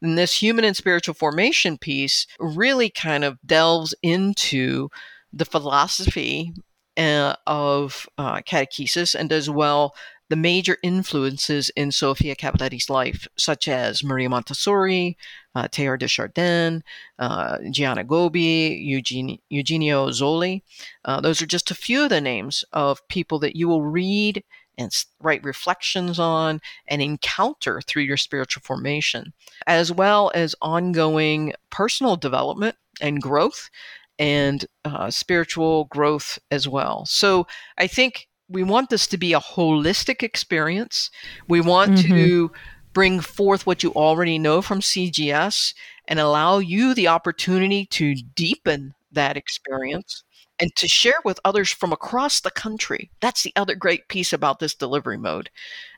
And 0.00 0.16
this 0.16 0.40
human 0.40 0.64
and 0.64 0.76
spiritual 0.76 1.14
formation 1.14 1.76
piece 1.76 2.26
really 2.38 2.88
kind 2.88 3.24
of 3.24 3.38
delves 3.44 3.94
into 4.02 4.88
the 5.32 5.44
philosophy 5.44 6.52
uh, 6.96 7.34
of 7.46 8.08
uh, 8.16 8.40
catechesis 8.40 9.14
and 9.14 9.32
as 9.32 9.50
well 9.50 9.94
the 10.30 10.36
major 10.36 10.78
influences 10.82 11.70
in 11.76 11.92
Sofia 11.92 12.34
Cavalletti's 12.34 12.88
life, 12.88 13.28
such 13.36 13.68
as 13.68 14.02
Maria 14.02 14.30
Montessori, 14.30 15.18
uh, 15.54 15.68
Teilhard 15.68 16.00
de 16.00 16.08
Chardin, 16.08 16.82
uh, 17.18 17.58
Gianna 17.70 18.04
Eugene, 18.04 19.38
Eugenio 19.48 20.08
Zolli. 20.08 20.62
Uh, 21.04 21.20
those 21.20 21.40
are 21.40 21.46
just 21.46 21.70
a 21.70 21.74
few 21.74 22.04
of 22.04 22.10
the 22.10 22.20
names 22.20 22.64
of 22.72 23.06
people 23.08 23.38
that 23.40 23.56
you 23.56 23.68
will 23.68 23.82
read 23.82 24.42
and 24.76 24.92
write 25.20 25.44
reflections 25.44 26.18
on 26.18 26.60
and 26.88 27.00
encounter 27.00 27.80
through 27.80 28.02
your 28.02 28.16
spiritual 28.16 28.62
formation, 28.64 29.32
as 29.66 29.92
well 29.92 30.32
as 30.34 30.54
ongoing 30.60 31.52
personal 31.70 32.16
development 32.16 32.76
and 33.00 33.22
growth 33.22 33.70
and 34.18 34.66
uh, 34.84 35.10
spiritual 35.10 35.84
growth 35.86 36.38
as 36.50 36.68
well. 36.68 37.04
So 37.06 37.46
I 37.78 37.86
think 37.86 38.28
we 38.48 38.62
want 38.62 38.90
this 38.90 39.06
to 39.08 39.16
be 39.16 39.32
a 39.32 39.40
holistic 39.40 40.22
experience. 40.22 41.10
We 41.48 41.60
want 41.60 41.92
mm-hmm. 41.92 42.14
to 42.14 42.52
bring 42.94 43.20
forth 43.20 43.66
what 43.66 43.82
you 43.82 43.92
already 43.92 44.38
know 44.38 44.62
from 44.62 44.80
CGS 44.80 45.74
and 46.06 46.18
allow 46.18 46.58
you 46.58 46.94
the 46.94 47.08
opportunity 47.08 47.84
to 47.86 48.14
deepen 48.14 48.94
that 49.12 49.36
experience 49.36 50.22
and 50.60 50.74
to 50.76 50.88
share 50.88 51.20
with 51.24 51.40
others 51.44 51.70
from 51.70 51.92
across 51.92 52.40
the 52.40 52.50
country. 52.50 53.10
That's 53.20 53.42
the 53.42 53.52
other 53.56 53.74
great 53.74 54.08
piece 54.08 54.32
about 54.32 54.60
this 54.60 54.74
delivery 54.74 55.18
mode 55.18 55.50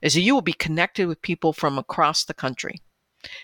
is 0.03 0.15
that 0.15 0.23
you 0.23 0.35
will 0.35 0.43
be 0.43 0.55
connected 0.55 1.07
with 1.07 1.23
people 1.23 1.53
from 1.53 1.79
across 1.79 2.25
the 2.25 2.35
country. 2.35 2.81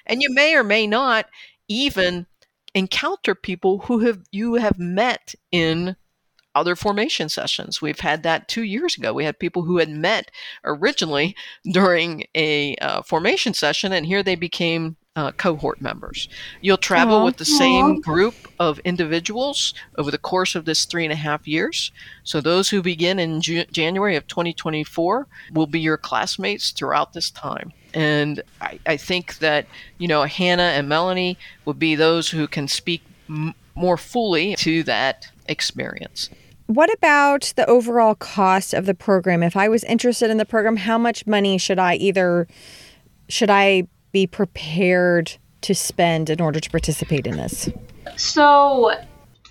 And 0.06 0.22
you 0.22 0.32
may 0.32 0.54
or 0.54 0.64
may 0.64 0.86
not 0.86 1.26
even 1.68 2.26
encounter 2.74 3.34
people 3.34 3.80
who 3.80 4.00
have 4.00 4.20
you 4.30 4.54
have 4.54 4.78
met 4.78 5.34
in 5.50 5.96
other 6.54 6.76
formation 6.76 7.28
sessions. 7.28 7.80
We've 7.80 8.00
had 8.00 8.22
that 8.22 8.48
two 8.48 8.62
years 8.62 8.96
ago. 8.96 9.12
We 9.12 9.24
had 9.24 9.38
people 9.38 9.62
who 9.62 9.78
had 9.78 9.88
met 9.88 10.30
originally 10.64 11.34
during 11.64 12.24
a 12.34 12.76
uh, 12.76 13.02
formation 13.02 13.54
session, 13.54 13.92
and 13.92 14.06
here 14.06 14.22
they 14.22 14.34
became 14.34 14.96
uh, 15.14 15.32
cohort 15.32 15.80
members. 15.80 16.28
You'll 16.60 16.78
travel 16.78 17.20
Aww. 17.20 17.24
with 17.26 17.36
the 17.36 17.44
same 17.44 18.00
group 18.00 18.34
of 18.58 18.78
individuals 18.80 19.74
over 19.98 20.10
the 20.10 20.18
course 20.18 20.54
of 20.54 20.64
this 20.64 20.84
three 20.84 21.04
and 21.04 21.12
a 21.12 21.16
half 21.16 21.46
years. 21.46 21.92
So, 22.24 22.40
those 22.40 22.70
who 22.70 22.82
begin 22.82 23.18
in 23.18 23.40
Ju- 23.40 23.66
January 23.66 24.16
of 24.16 24.26
2024 24.26 25.26
will 25.52 25.66
be 25.66 25.80
your 25.80 25.98
classmates 25.98 26.70
throughout 26.70 27.12
this 27.12 27.30
time. 27.30 27.72
And 27.92 28.42
I, 28.60 28.78
I 28.86 28.96
think 28.96 29.38
that, 29.38 29.66
you 29.98 30.08
know, 30.08 30.22
Hannah 30.22 30.62
and 30.62 30.88
Melanie 30.88 31.36
would 31.66 31.78
be 31.78 31.94
those 31.94 32.30
who 32.30 32.48
can 32.48 32.66
speak 32.66 33.02
m- 33.28 33.54
more 33.74 33.98
fully 33.98 34.54
to 34.56 34.82
that 34.84 35.28
experience. 35.46 36.30
What 36.66 36.92
about 36.92 37.52
the 37.56 37.66
overall 37.68 38.14
cost 38.14 38.72
of 38.74 38.86
the 38.86 38.94
program? 38.94 39.42
If 39.42 39.56
I 39.56 39.68
was 39.68 39.84
interested 39.84 40.30
in 40.30 40.36
the 40.36 40.44
program, 40.44 40.76
how 40.76 40.98
much 40.98 41.26
money 41.26 41.58
should 41.58 41.78
I 41.78 41.94
either 41.96 42.46
should 43.28 43.50
I 43.50 43.88
be 44.12 44.26
prepared 44.26 45.36
to 45.62 45.74
spend 45.74 46.28
in 46.30 46.40
order 46.40 46.60
to 46.60 46.70
participate 46.70 47.26
in 47.26 47.36
this? 47.36 47.68
So, 48.16 48.92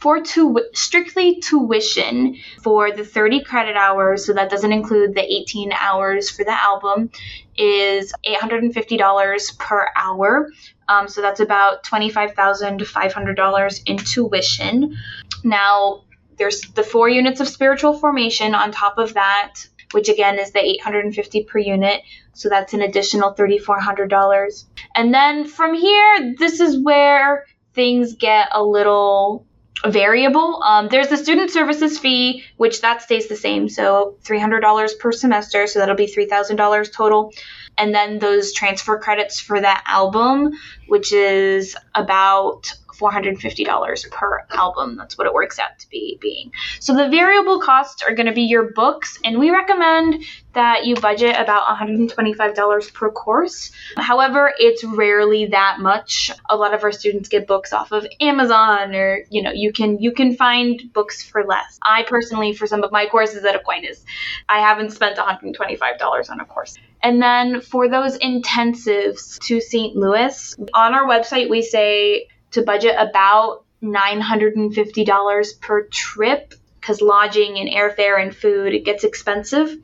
for 0.01 0.19
tu- 0.21 0.59
strictly 0.73 1.39
tuition 1.39 2.35
for 2.63 2.91
the 2.91 3.05
30 3.05 3.43
credit 3.43 3.75
hours, 3.75 4.25
so 4.25 4.33
that 4.33 4.49
doesn't 4.49 4.71
include 4.71 5.13
the 5.15 5.21
18 5.21 5.71
hours 5.71 6.29
for 6.29 6.43
the 6.43 6.51
album, 6.51 7.11
is 7.55 8.13
$850 8.25 9.57
per 9.59 9.87
hour. 9.95 10.49
Um, 10.87 11.07
so 11.07 11.21
that's 11.21 11.39
about 11.39 11.83
$25,500 11.83 13.81
in 13.85 13.97
tuition. 13.97 14.97
Now, 15.43 16.03
there's 16.41 16.61
the 16.73 16.81
four 16.81 17.07
units 17.07 17.39
of 17.39 17.47
spiritual 17.47 17.93
formation 17.93 18.55
on 18.55 18.71
top 18.71 18.97
of 18.97 19.13
that, 19.13 19.53
which 19.91 20.09
again 20.09 20.39
is 20.39 20.49
the 20.51 20.59
850 20.59 21.43
per 21.43 21.59
unit. 21.59 22.01
So 22.33 22.49
that's 22.49 22.73
an 22.73 22.81
additional 22.81 23.35
$3,400. 23.35 24.65
And 24.95 25.13
then 25.13 25.45
from 25.45 25.75
here, 25.75 26.35
this 26.39 26.59
is 26.59 26.83
where 26.83 27.45
things 27.75 28.15
get 28.15 28.49
a 28.53 28.63
little 28.63 29.45
variable. 29.85 30.63
Um, 30.63 30.87
there's 30.87 31.09
the 31.09 31.17
student 31.17 31.51
services 31.51 31.99
fee, 31.99 32.43
which 32.57 32.81
that 32.81 33.03
stays 33.03 33.27
the 33.27 33.35
same. 33.35 33.69
So 33.69 34.17
$300 34.23 34.97
per 34.97 35.11
semester. 35.11 35.67
So 35.67 35.77
that'll 35.77 35.95
be 35.95 36.07
$3,000 36.07 36.91
total. 36.91 37.31
And 37.77 37.93
then 37.93 38.17
those 38.17 38.51
transfer 38.51 38.97
credits 38.97 39.39
for 39.39 39.61
that 39.61 39.83
album, 39.85 40.53
which 40.87 41.13
is 41.13 41.77
about 41.93 42.73
$450 43.01 44.11
per 44.11 44.45
album. 44.51 44.95
That's 44.95 45.17
what 45.17 45.27
it 45.27 45.33
works 45.33 45.59
out 45.59 45.79
to 45.79 45.89
be 45.89 46.17
being. 46.21 46.51
So 46.79 46.95
the 46.95 47.09
variable 47.09 47.59
costs 47.59 48.03
are 48.03 48.13
going 48.13 48.27
to 48.27 48.33
be 48.33 48.43
your 48.43 48.71
books, 48.71 49.17
and 49.23 49.39
we 49.39 49.49
recommend 49.49 50.23
that 50.53 50.85
you 50.85 50.95
budget 50.95 51.35
about 51.37 51.65
$125 51.77 52.93
per 52.93 53.11
course. 53.11 53.71
However, 53.95 54.51
it's 54.57 54.83
rarely 54.83 55.47
that 55.47 55.77
much. 55.79 56.31
A 56.49 56.55
lot 56.55 56.73
of 56.73 56.83
our 56.83 56.91
students 56.91 57.29
get 57.29 57.47
books 57.47 57.71
off 57.73 57.91
of 57.91 58.05
Amazon 58.19 58.93
or, 58.95 59.23
you 59.29 59.41
know, 59.41 59.51
you 59.51 59.71
can 59.71 59.99
you 59.99 60.11
can 60.11 60.35
find 60.35 60.91
books 60.93 61.23
for 61.23 61.45
less. 61.45 61.79
I 61.83 62.03
personally 62.03 62.53
for 62.53 62.67
some 62.67 62.83
of 62.83 62.91
my 62.91 63.05
courses 63.05 63.45
at 63.45 63.55
Aquinas, 63.55 64.03
I 64.49 64.59
haven't 64.59 64.91
spent 64.91 65.17
$125 65.17 66.29
on 66.29 66.39
a 66.41 66.45
course. 66.45 66.77
And 67.03 67.21
then 67.21 67.61
for 67.61 67.87
those 67.87 68.17
intensives 68.17 69.39
to 69.47 69.59
St. 69.61 69.95
Louis, 69.95 70.55
on 70.73 70.93
our 70.93 71.07
website 71.07 71.49
we 71.49 71.61
say 71.61 72.27
to 72.51 72.61
budget 72.61 72.95
about 72.97 73.63
$950 73.83 75.61
per 75.61 75.87
trip 75.87 76.53
because 76.79 77.01
lodging 77.01 77.57
and 77.57 77.69
airfare 77.69 78.21
and 78.21 78.35
food 78.35 78.73
it 78.73 78.85
gets 78.85 79.03
expensive. 79.03 79.75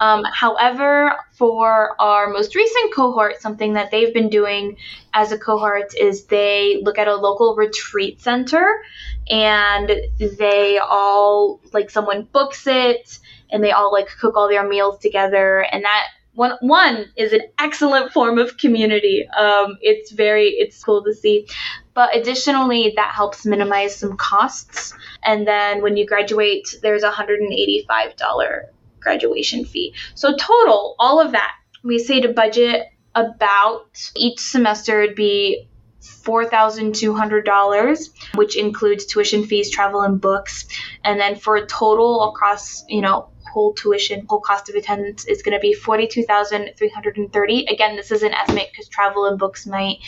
Um, 0.00 0.24
however, 0.24 1.16
for 1.34 1.94
our 2.00 2.30
most 2.30 2.56
recent 2.56 2.92
cohort, 2.92 3.40
something 3.40 3.74
that 3.74 3.92
they've 3.92 4.12
been 4.12 4.30
doing 4.30 4.76
as 5.14 5.30
a 5.30 5.38
cohort 5.38 5.94
is 5.96 6.24
they 6.24 6.80
look 6.82 6.98
at 6.98 7.06
a 7.06 7.14
local 7.14 7.54
retreat 7.54 8.20
center 8.20 8.82
and 9.30 9.92
they 10.18 10.78
all 10.78 11.60
like 11.72 11.88
someone 11.90 12.24
books 12.32 12.66
it 12.66 13.20
and 13.50 13.62
they 13.62 13.70
all 13.70 13.92
like 13.92 14.08
cook 14.08 14.36
all 14.36 14.48
their 14.48 14.66
meals 14.66 14.98
together 14.98 15.60
and 15.60 15.84
that 15.84 16.06
one 16.34 16.56
one 16.60 17.06
is 17.16 17.32
an 17.32 17.42
excellent 17.58 18.12
form 18.12 18.38
of 18.38 18.56
community. 18.56 19.26
Um, 19.28 19.76
it's 19.80 20.12
very 20.12 20.48
it's 20.48 20.82
cool 20.82 21.04
to 21.04 21.14
see, 21.14 21.46
but 21.94 22.16
additionally 22.16 22.94
that 22.96 23.12
helps 23.14 23.44
minimize 23.44 23.96
some 23.96 24.16
costs. 24.16 24.94
And 25.22 25.46
then 25.46 25.82
when 25.82 25.96
you 25.96 26.06
graduate, 26.06 26.76
there's 26.82 27.02
a 27.02 27.10
hundred 27.10 27.40
and 27.40 27.52
eighty 27.52 27.84
five 27.86 28.16
dollar 28.16 28.70
graduation 29.00 29.64
fee. 29.64 29.94
So 30.14 30.34
total, 30.36 30.94
all 30.98 31.20
of 31.20 31.32
that, 31.32 31.52
we 31.82 31.98
say 31.98 32.20
to 32.22 32.32
budget 32.32 32.86
about 33.14 34.10
each 34.16 34.40
semester 34.40 35.02
it'd 35.02 35.16
be 35.16 35.68
$4,200, 36.02 38.08
which 38.34 38.56
includes 38.56 39.06
tuition 39.06 39.44
fees, 39.44 39.70
travel, 39.70 40.02
and 40.02 40.20
books. 40.20 40.66
And 41.04 41.20
then 41.20 41.36
for 41.36 41.54
a 41.56 41.66
total 41.66 42.30
across, 42.30 42.84
you 42.88 43.02
know, 43.02 43.28
whole 43.52 43.74
tuition, 43.74 44.26
whole 44.28 44.40
cost 44.40 44.68
of 44.68 44.74
attendance 44.74 45.24
is 45.26 45.42
going 45.42 45.54
to 45.54 45.60
be 45.60 45.74
42330 45.74 47.66
Again, 47.66 47.96
this 47.96 48.10
is 48.10 48.22
an 48.22 48.32
estimate 48.32 48.68
because 48.72 48.88
travel 48.88 49.26
and 49.26 49.38
books 49.38 49.66
might 49.66 49.98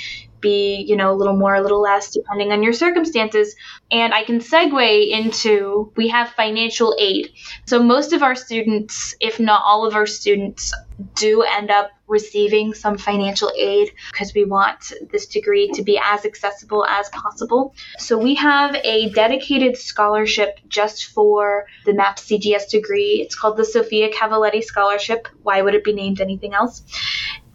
be, 0.44 0.84
you 0.86 0.94
know, 0.94 1.10
a 1.10 1.16
little 1.16 1.36
more, 1.36 1.54
a 1.54 1.62
little 1.62 1.80
less, 1.80 2.10
depending 2.10 2.52
on 2.52 2.62
your 2.62 2.74
circumstances. 2.74 3.56
And 3.90 4.12
I 4.12 4.22
can 4.24 4.40
segue 4.40 5.10
into 5.10 5.90
we 5.96 6.08
have 6.08 6.28
financial 6.30 6.94
aid. 7.00 7.30
So 7.66 7.82
most 7.82 8.12
of 8.12 8.22
our 8.22 8.34
students, 8.34 9.16
if 9.20 9.40
not 9.40 9.62
all 9.64 9.86
of 9.86 9.94
our 9.94 10.06
students, 10.06 10.72
do 11.14 11.42
end 11.42 11.70
up 11.70 11.90
receiving 12.06 12.74
some 12.74 12.98
financial 12.98 13.50
aid 13.58 13.90
because 14.12 14.34
we 14.34 14.44
want 14.44 14.92
this 15.10 15.26
degree 15.26 15.70
to 15.72 15.82
be 15.82 15.98
as 16.02 16.24
accessible 16.26 16.84
as 16.86 17.08
possible. 17.08 17.74
So 17.98 18.18
we 18.18 18.34
have 18.34 18.74
a 18.84 19.08
dedicated 19.10 19.76
scholarship 19.78 20.60
just 20.68 21.06
for 21.06 21.66
the 21.86 21.94
MAPS 21.94 22.28
CGS 22.28 22.68
degree. 22.68 23.22
It's 23.24 23.34
called 23.34 23.56
the 23.56 23.64
Sofia 23.64 24.12
Cavalletti 24.12 24.62
Scholarship. 24.62 25.26
Why 25.42 25.62
would 25.62 25.74
it 25.74 25.82
be 25.82 25.94
named 25.94 26.20
anything 26.20 26.52
else? 26.52 26.82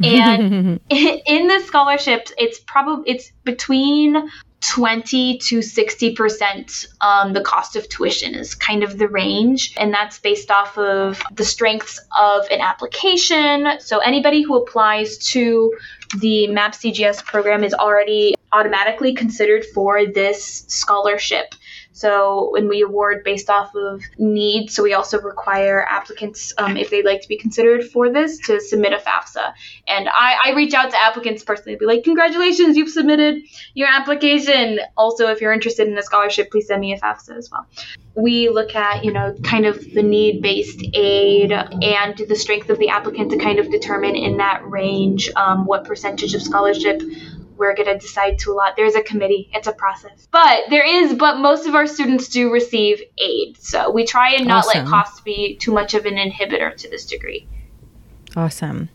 And 0.03 0.79
in 0.89 1.48
the 1.48 1.63
scholarship, 1.65 2.29
it's 2.38 2.60
probably 2.60 3.12
it's 3.12 3.32
between 3.44 4.29
20 4.62 5.38
to 5.38 5.62
60 5.62 6.15
percent 6.15 6.86
um, 7.00 7.32
the 7.32 7.41
cost 7.41 7.77
of 7.77 7.88
tuition 7.88 8.36
is 8.36 8.56
kind 8.56 8.84
of 8.84 8.98
the 8.98 9.08
range. 9.08 9.74
And 9.77 9.94
that's 9.94 10.20
based 10.20 10.51
off 10.51 10.77
of 10.77 11.22
the 11.32 11.46
strengths 11.46 12.00
of 12.20 12.46
an 12.51 12.62
application. 12.62 13.79
So 13.79 14.00
anybody 14.00 14.41
who 14.41 14.58
applies 14.58 15.18
to 15.29 15.74
the 16.18 16.48
map 16.48 16.74
cgs 16.74 17.24
program 17.24 17.63
is 17.63 17.74
already 17.74 18.34
automatically 18.51 19.13
considered 19.13 19.63
for 19.74 20.08
this 20.08 20.65
scholarship 20.68 21.53
so 22.00 22.48
when 22.51 22.70
we 22.70 22.82
award 22.82 23.25
based 23.25 23.50
off 23.50 23.75
of 23.75 24.01
need, 24.18 24.72
so 24.72 24.84
we 24.84 24.94
also 24.94 25.20
require 25.20 25.86
applicants, 25.86 26.53
um, 26.58 26.77
if 26.77 26.89
they'd 26.89 27.03
like 27.03 27.24
to 27.24 27.27
be 27.27 27.36
considered 27.36 27.84
for 27.84 28.10
this, 28.10 28.38
to 28.48 28.62
submit 28.62 28.94
a 28.94 29.00
FAFSA. 29.00 29.51
And 29.86 30.08
I, 30.08 30.38
I 30.46 30.51
reach 30.56 30.74
out 30.74 30.91
to 30.91 30.98
applicants 30.98 31.44
personally, 31.44 31.75
be 31.75 31.86
like, 31.86 32.06
congratulations, 32.06 32.77
you've 32.77 32.89
submitted 32.89 33.41
your 33.74 33.89
application. 33.89 34.79
Also, 34.96 35.27
if 35.27 35.41
you're 35.41 35.51
interested 35.51 35.89
in 35.89 35.98
a 35.98 36.01
scholarship, 36.01 36.51
please 36.51 36.68
send 36.68 36.79
me 36.79 36.94
a 36.94 36.98
FAFSA 36.98 37.38
as 37.38 37.51
well. 37.51 37.68
We 38.15 38.48
look 38.48 38.75
at, 38.75 39.03
you 39.03 39.12
know, 39.12 39.36
kind 39.44 39.65
of 39.65 39.84
the 39.94 40.01
need-based 40.01 40.82
aid 40.94 41.51
and 41.51 42.18
the 42.18 42.36
strength 42.38 42.70
of 42.70 42.79
the 42.79 42.88
applicant 42.88 43.32
to 43.32 43.38
kind 43.38 43.60
of 43.60 43.70
determine 43.70 44.15
in 44.15 44.38
that 44.38 44.65
range 44.65 45.29
um, 45.36 45.65
what 45.65 45.84
percentage 45.84 46.34
of 46.34 46.41
scholarship 46.41 47.01
we're 47.60 47.75
going 47.75 47.89
to 47.89 47.98
decide 47.98 48.39
to 48.39 48.51
allot. 48.51 48.74
There's 48.75 48.96
a 48.96 49.04
committee. 49.04 49.50
It's 49.54 49.68
a 49.68 49.74
process. 49.74 50.28
But 50.32 50.63
there 50.70 50.86
is, 50.86 51.13
but 51.13 51.38
most 51.38 51.68
of 51.68 51.75
our 51.75 51.86
students 51.86 52.30
do 52.30 52.51
receive 52.51 53.01
aid. 53.18 53.58
So 53.58 53.92
we 53.92 54.06
try 54.06 54.34
and 54.34 54.48
not 54.48 54.66
awesome. 54.66 54.86
let 54.86 54.89
cost 54.89 55.24
be 55.24 55.58
too 55.58 55.74
much 55.74 55.94
of 55.94 56.06
an 56.06 56.16
inhibitor 56.16 56.75
to 56.78 56.89
this 56.89 57.06
degree. 57.06 57.48
Awesome. 58.36 58.89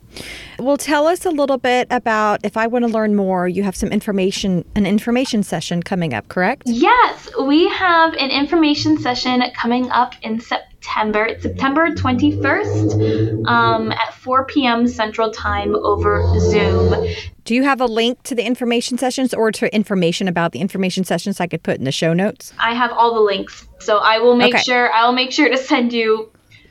Well, 0.59 0.77
tell 0.77 1.07
us 1.07 1.27
a 1.27 1.31
little 1.31 1.59
bit 1.59 1.89
about 1.91 2.41
if 2.45 2.57
I 2.57 2.67
want 2.67 2.85
to 2.85 2.91
learn 2.91 3.17
more, 3.17 3.49
you 3.49 3.63
have 3.65 3.75
some 3.75 3.91
information, 3.91 4.65
an 4.75 4.87
information 4.87 5.43
session 5.43 5.83
coming 5.83 6.15
up, 6.15 6.29
correct? 6.29 6.63
Yes, 6.67 7.29
we 7.43 7.69
have 7.69 8.15
an 8.15 8.31
information 8.31 8.99
session 8.99 9.43
coming 9.55 9.91
up 9.91 10.15
in 10.23 10.41
September. 10.41 11.25
It's 11.25 11.43
September 11.43 11.91
21st 11.91 13.47
um, 13.49 13.91
at 13.93 14.15
4 14.15 14.45
p.m. 14.47 14.87
Central 14.87 15.31
Time 15.31 15.75
over 15.75 16.23
Zoom. 16.39 17.09
Do 17.45 17.55
you 17.55 17.65
have 17.65 17.81
a 17.81 17.87
link 17.87 18.23
to 18.23 18.35
the 18.35 18.45
information 18.45 18.97
sessions 18.97 19.35
or 19.35 19.51
to 19.53 19.75
information 19.75 20.29
about 20.29 20.53
the 20.53 20.61
information 20.61 21.05
sessions 21.05 21.41
I 21.41 21.47
could 21.47 21.63
put 21.63 21.79
in 21.79 21.85
the 21.85 21.93
show 21.93 22.15
notes? 22.15 22.53
I 22.59 22.75
have 22.75 22.91
all 22.93 23.15
the 23.15 23.21
links. 23.21 23.69
So 23.81 23.99
I 23.99 24.19
will 24.19 24.37
make 24.37 24.55
okay. 24.55 24.63
sure 24.63 24.91
I 24.93 25.05
will 25.05 25.13
make 25.13 25.31
sure 25.31 25.49
to 25.49 25.59
send 25.59 25.93
you 25.93 26.31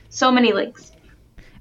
so 0.10 0.32
many 0.32 0.52
links. 0.54 0.93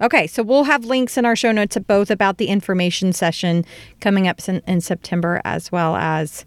Okay, 0.02 0.26
so 0.26 0.42
we'll 0.42 0.64
have 0.64 0.84
links 0.84 1.16
in 1.16 1.24
our 1.24 1.36
show 1.36 1.52
notes 1.52 1.76
of 1.76 1.86
both 1.86 2.10
about 2.10 2.38
the 2.38 2.46
information 2.46 3.12
session 3.12 3.64
coming 4.00 4.26
up 4.26 4.40
in, 4.48 4.60
in 4.66 4.80
September 4.80 5.40
as 5.44 5.70
well 5.70 5.94
as 5.94 6.44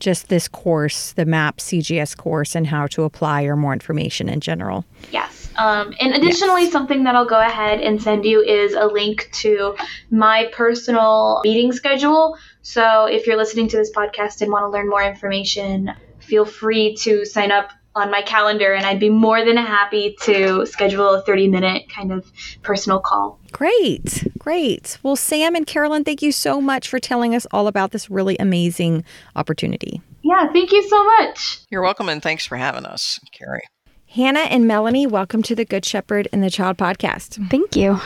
just 0.00 0.28
this 0.28 0.48
course, 0.48 1.12
the 1.12 1.26
MAP 1.26 1.58
CGS 1.58 2.16
course, 2.16 2.54
and 2.54 2.66
how 2.66 2.86
to 2.88 3.02
apply 3.02 3.44
or 3.44 3.56
more 3.56 3.72
information 3.72 4.28
in 4.28 4.40
general. 4.40 4.84
Yes. 5.12 5.50
Um, 5.56 5.94
and 6.00 6.14
additionally, 6.14 6.62
yes. 6.62 6.72
something 6.72 7.04
that 7.04 7.14
I'll 7.14 7.26
go 7.26 7.40
ahead 7.40 7.80
and 7.80 8.02
send 8.02 8.24
you 8.24 8.42
is 8.42 8.74
a 8.74 8.86
link 8.86 9.28
to 9.34 9.76
my 10.10 10.50
personal 10.52 11.42
meeting 11.44 11.72
schedule. 11.72 12.36
So 12.62 13.04
if 13.04 13.26
you're 13.26 13.36
listening 13.36 13.68
to 13.68 13.76
this 13.76 13.92
podcast 13.92 14.40
and 14.40 14.50
want 14.50 14.64
to 14.64 14.70
learn 14.70 14.88
more 14.88 15.02
information, 15.02 15.92
feel 16.18 16.44
free 16.44 16.96
to 16.96 17.24
sign 17.24 17.52
up 17.52 17.70
on 17.94 18.10
my 18.10 18.22
calendar 18.22 18.74
and 18.74 18.84
I'd 18.84 19.00
be 19.00 19.10
more 19.10 19.44
than 19.44 19.56
happy 19.56 20.16
to 20.22 20.66
schedule 20.66 21.10
a 21.10 21.22
30 21.22 21.48
minute 21.48 21.88
kind 21.88 22.12
of 22.12 22.30
personal 22.62 23.00
call. 23.00 23.38
Great. 23.52 24.26
Great. 24.38 24.98
Well, 25.02 25.16
Sam 25.16 25.54
and 25.54 25.66
Carolyn, 25.66 26.04
thank 26.04 26.22
you 26.22 26.32
so 26.32 26.60
much 26.60 26.88
for 26.88 26.98
telling 26.98 27.34
us 27.34 27.46
all 27.52 27.66
about 27.66 27.92
this 27.92 28.10
really 28.10 28.36
amazing 28.38 29.04
opportunity. 29.36 30.02
Yeah, 30.22 30.50
thank 30.52 30.72
you 30.72 30.82
so 30.88 31.04
much. 31.04 31.60
You're 31.70 31.82
welcome 31.82 32.08
and 32.08 32.22
thanks 32.22 32.46
for 32.46 32.56
having 32.56 32.86
us, 32.86 33.20
Carrie. 33.32 33.62
Hannah 34.06 34.40
and 34.40 34.66
Melanie, 34.66 35.06
welcome 35.06 35.42
to 35.42 35.54
the 35.54 35.64
Good 35.64 35.84
Shepherd 35.84 36.28
and 36.32 36.42
the 36.42 36.50
Child 36.50 36.76
podcast. 36.76 37.48
Thank 37.50 37.74
you. 37.76 38.00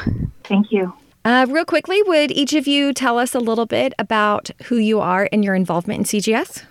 Thank 0.45 0.73
you. 0.73 0.95
Uh, 1.25 1.47
real 1.49 1.67
quickly, 1.67 2.03
would 2.05 2.31
each 2.31 2.55
of 2.55 2.67
you 2.67 2.95
tell 2.95 3.19
us 3.19 3.35
a 3.35 3.41
little 3.41 3.67
bit 3.67 3.93
about 3.99 4.51
who 4.65 4.77
you 4.77 5.01
are 5.01 5.29
and 5.31 5.45
your 5.45 5.55
involvement 5.55 5.99
in 5.99 6.05
CGS? 6.21 6.65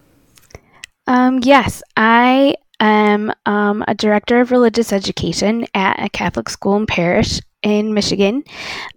Um, 1.05 1.39
yes, 1.43 1.83
I 1.95 2.55
am 2.79 3.31
um, 3.45 3.83
a 3.87 3.95
director 3.95 4.39
of 4.39 4.51
religious 4.51 4.93
education 4.93 5.65
at 5.73 6.01
a 6.01 6.09
Catholic 6.09 6.49
school 6.49 6.75
and 6.75 6.87
parish 6.87 7.39
in 7.63 7.93
Michigan, 7.93 8.43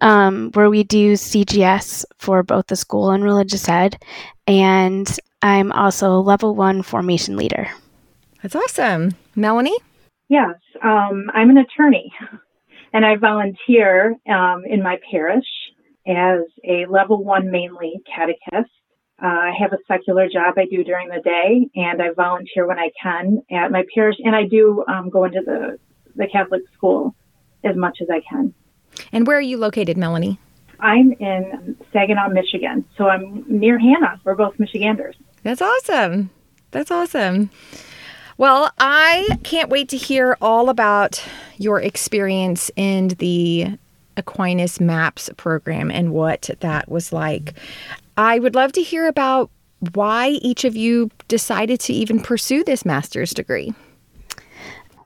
um, 0.00 0.50
where 0.52 0.70
we 0.70 0.84
do 0.84 1.14
CGS 1.14 2.04
for 2.18 2.42
both 2.42 2.66
the 2.66 2.76
school 2.76 3.10
and 3.10 3.24
religious 3.24 3.68
ed. 3.68 3.96
And 4.46 5.08
I'm 5.42 5.72
also 5.72 6.12
a 6.12 6.20
level 6.20 6.54
one 6.54 6.82
formation 6.82 7.36
leader. 7.36 7.68
That's 8.42 8.54
awesome. 8.54 9.14
Melanie? 9.34 9.76
Yes, 10.28 10.56
um, 10.82 11.30
I'm 11.34 11.50
an 11.50 11.58
attorney 11.58 12.12
and 12.92 13.04
I 13.04 13.16
volunteer 13.16 14.16
um, 14.28 14.64
in 14.64 14.82
my 14.82 14.98
parish 15.10 15.44
as 16.06 16.40
a 16.64 16.86
level 16.86 17.22
one 17.22 17.50
mainly 17.50 18.00
catechist 18.14 18.70
uh, 19.22 19.26
I 19.26 19.52
have 19.58 19.72
a 19.72 19.78
secular 19.86 20.28
job 20.28 20.54
I 20.56 20.66
do 20.66 20.82
during 20.82 21.08
the 21.08 21.20
day, 21.20 21.68
and 21.76 22.00
I 22.00 22.12
volunteer 22.12 22.66
when 22.66 22.78
I 22.78 22.90
can 23.00 23.42
at 23.50 23.70
my 23.70 23.84
parish, 23.94 24.16
and 24.24 24.34
I 24.34 24.46
do 24.46 24.84
um, 24.88 25.10
go 25.10 25.24
into 25.24 25.40
the 25.44 25.78
the 26.16 26.26
Catholic 26.26 26.62
school 26.74 27.14
as 27.64 27.76
much 27.76 27.98
as 28.00 28.08
I 28.10 28.20
can. 28.20 28.52
And 29.12 29.26
where 29.26 29.36
are 29.36 29.42
you 29.42 29.56
located, 29.56 29.96
Melanie? 29.96 30.38
I'm 30.80 31.12
in 31.12 31.76
Saginaw, 31.92 32.30
Michigan, 32.30 32.84
so 32.96 33.08
I'm 33.08 33.44
near 33.46 33.78
Hannah. 33.78 34.20
We're 34.24 34.34
both 34.34 34.58
Michiganders. 34.58 35.16
That's 35.42 35.60
awesome. 35.60 36.30
That's 36.70 36.90
awesome. 36.90 37.50
Well, 38.38 38.72
I 38.78 39.28
can't 39.42 39.68
wait 39.68 39.90
to 39.90 39.98
hear 39.98 40.36
all 40.40 40.70
about 40.70 41.22
your 41.58 41.80
experience 41.80 42.70
in 42.74 43.08
the 43.18 43.76
Aquinas 44.16 44.80
MAPS 44.80 45.30
program 45.36 45.90
and 45.90 46.12
what 46.12 46.48
that 46.60 46.90
was 46.90 47.12
like. 47.12 47.54
I 48.16 48.38
would 48.38 48.54
love 48.54 48.72
to 48.72 48.82
hear 48.82 49.06
about 49.06 49.50
why 49.94 50.28
each 50.28 50.64
of 50.64 50.76
you 50.76 51.10
decided 51.28 51.80
to 51.80 51.92
even 51.92 52.20
pursue 52.20 52.64
this 52.64 52.84
master's 52.84 53.32
degree. 53.32 53.74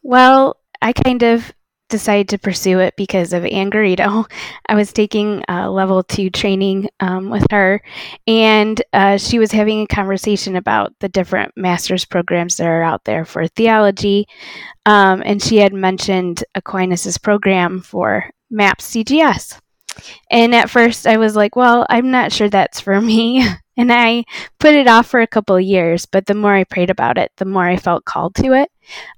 Well, 0.02 0.56
I 0.82 0.92
kind 0.92 1.22
of 1.22 1.52
decided 1.88 2.28
to 2.28 2.38
pursue 2.38 2.80
it 2.80 2.94
because 2.96 3.32
of 3.32 3.44
Ann 3.44 3.70
Garrido. 3.70 4.28
I 4.68 4.74
was 4.74 4.92
taking 4.92 5.44
a 5.48 5.70
level 5.70 6.02
two 6.02 6.28
training 6.30 6.88
um, 7.00 7.30
with 7.30 7.46
her, 7.50 7.82
and 8.26 8.82
uh, 8.92 9.16
she 9.16 9.38
was 9.38 9.52
having 9.52 9.82
a 9.82 9.86
conversation 9.86 10.56
about 10.56 10.92
the 11.00 11.08
different 11.08 11.52
master's 11.56 12.04
programs 12.04 12.56
that 12.56 12.66
are 12.66 12.82
out 12.82 13.04
there 13.04 13.24
for 13.24 13.46
theology. 13.46 14.26
Um, 14.86 15.22
and 15.24 15.42
she 15.42 15.58
had 15.58 15.72
mentioned 15.72 16.44
Aquinas' 16.54 17.16
program 17.18 17.80
for 17.80 18.28
MAPS 18.50 18.90
CGS. 18.90 19.60
And 20.30 20.54
at 20.54 20.70
first 20.70 21.06
I 21.06 21.16
was 21.16 21.36
like, 21.36 21.56
well, 21.56 21.86
I'm 21.88 22.10
not 22.10 22.32
sure 22.32 22.48
that's 22.48 22.80
for 22.80 23.00
me. 23.00 23.46
And 23.76 23.92
I 23.92 24.22
put 24.60 24.76
it 24.76 24.86
off 24.86 25.06
for 25.08 25.20
a 25.20 25.26
couple 25.26 25.58
years, 25.58 26.06
but 26.06 26.26
the 26.26 26.34
more 26.34 26.54
I 26.54 26.62
prayed 26.62 26.90
about 26.90 27.18
it, 27.18 27.32
the 27.38 27.44
more 27.44 27.64
I 27.64 27.76
felt 27.76 28.04
called 28.04 28.36
to 28.36 28.52
it, 28.52 28.70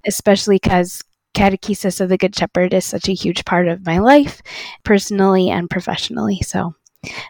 especially 0.07 0.57
because 0.57 1.03
catechesis 1.35 2.01
of 2.01 2.09
the 2.09 2.17
Good 2.17 2.35
Shepherd 2.35 2.73
is 2.73 2.87
such 2.87 3.07
a 3.07 3.13
huge 3.13 3.45
part 3.45 3.69
of 3.69 3.85
my 3.85 3.99
life, 3.99 4.41
personally 4.83 5.51
and 5.51 5.69
professionally. 5.69 6.41
So 6.41 6.73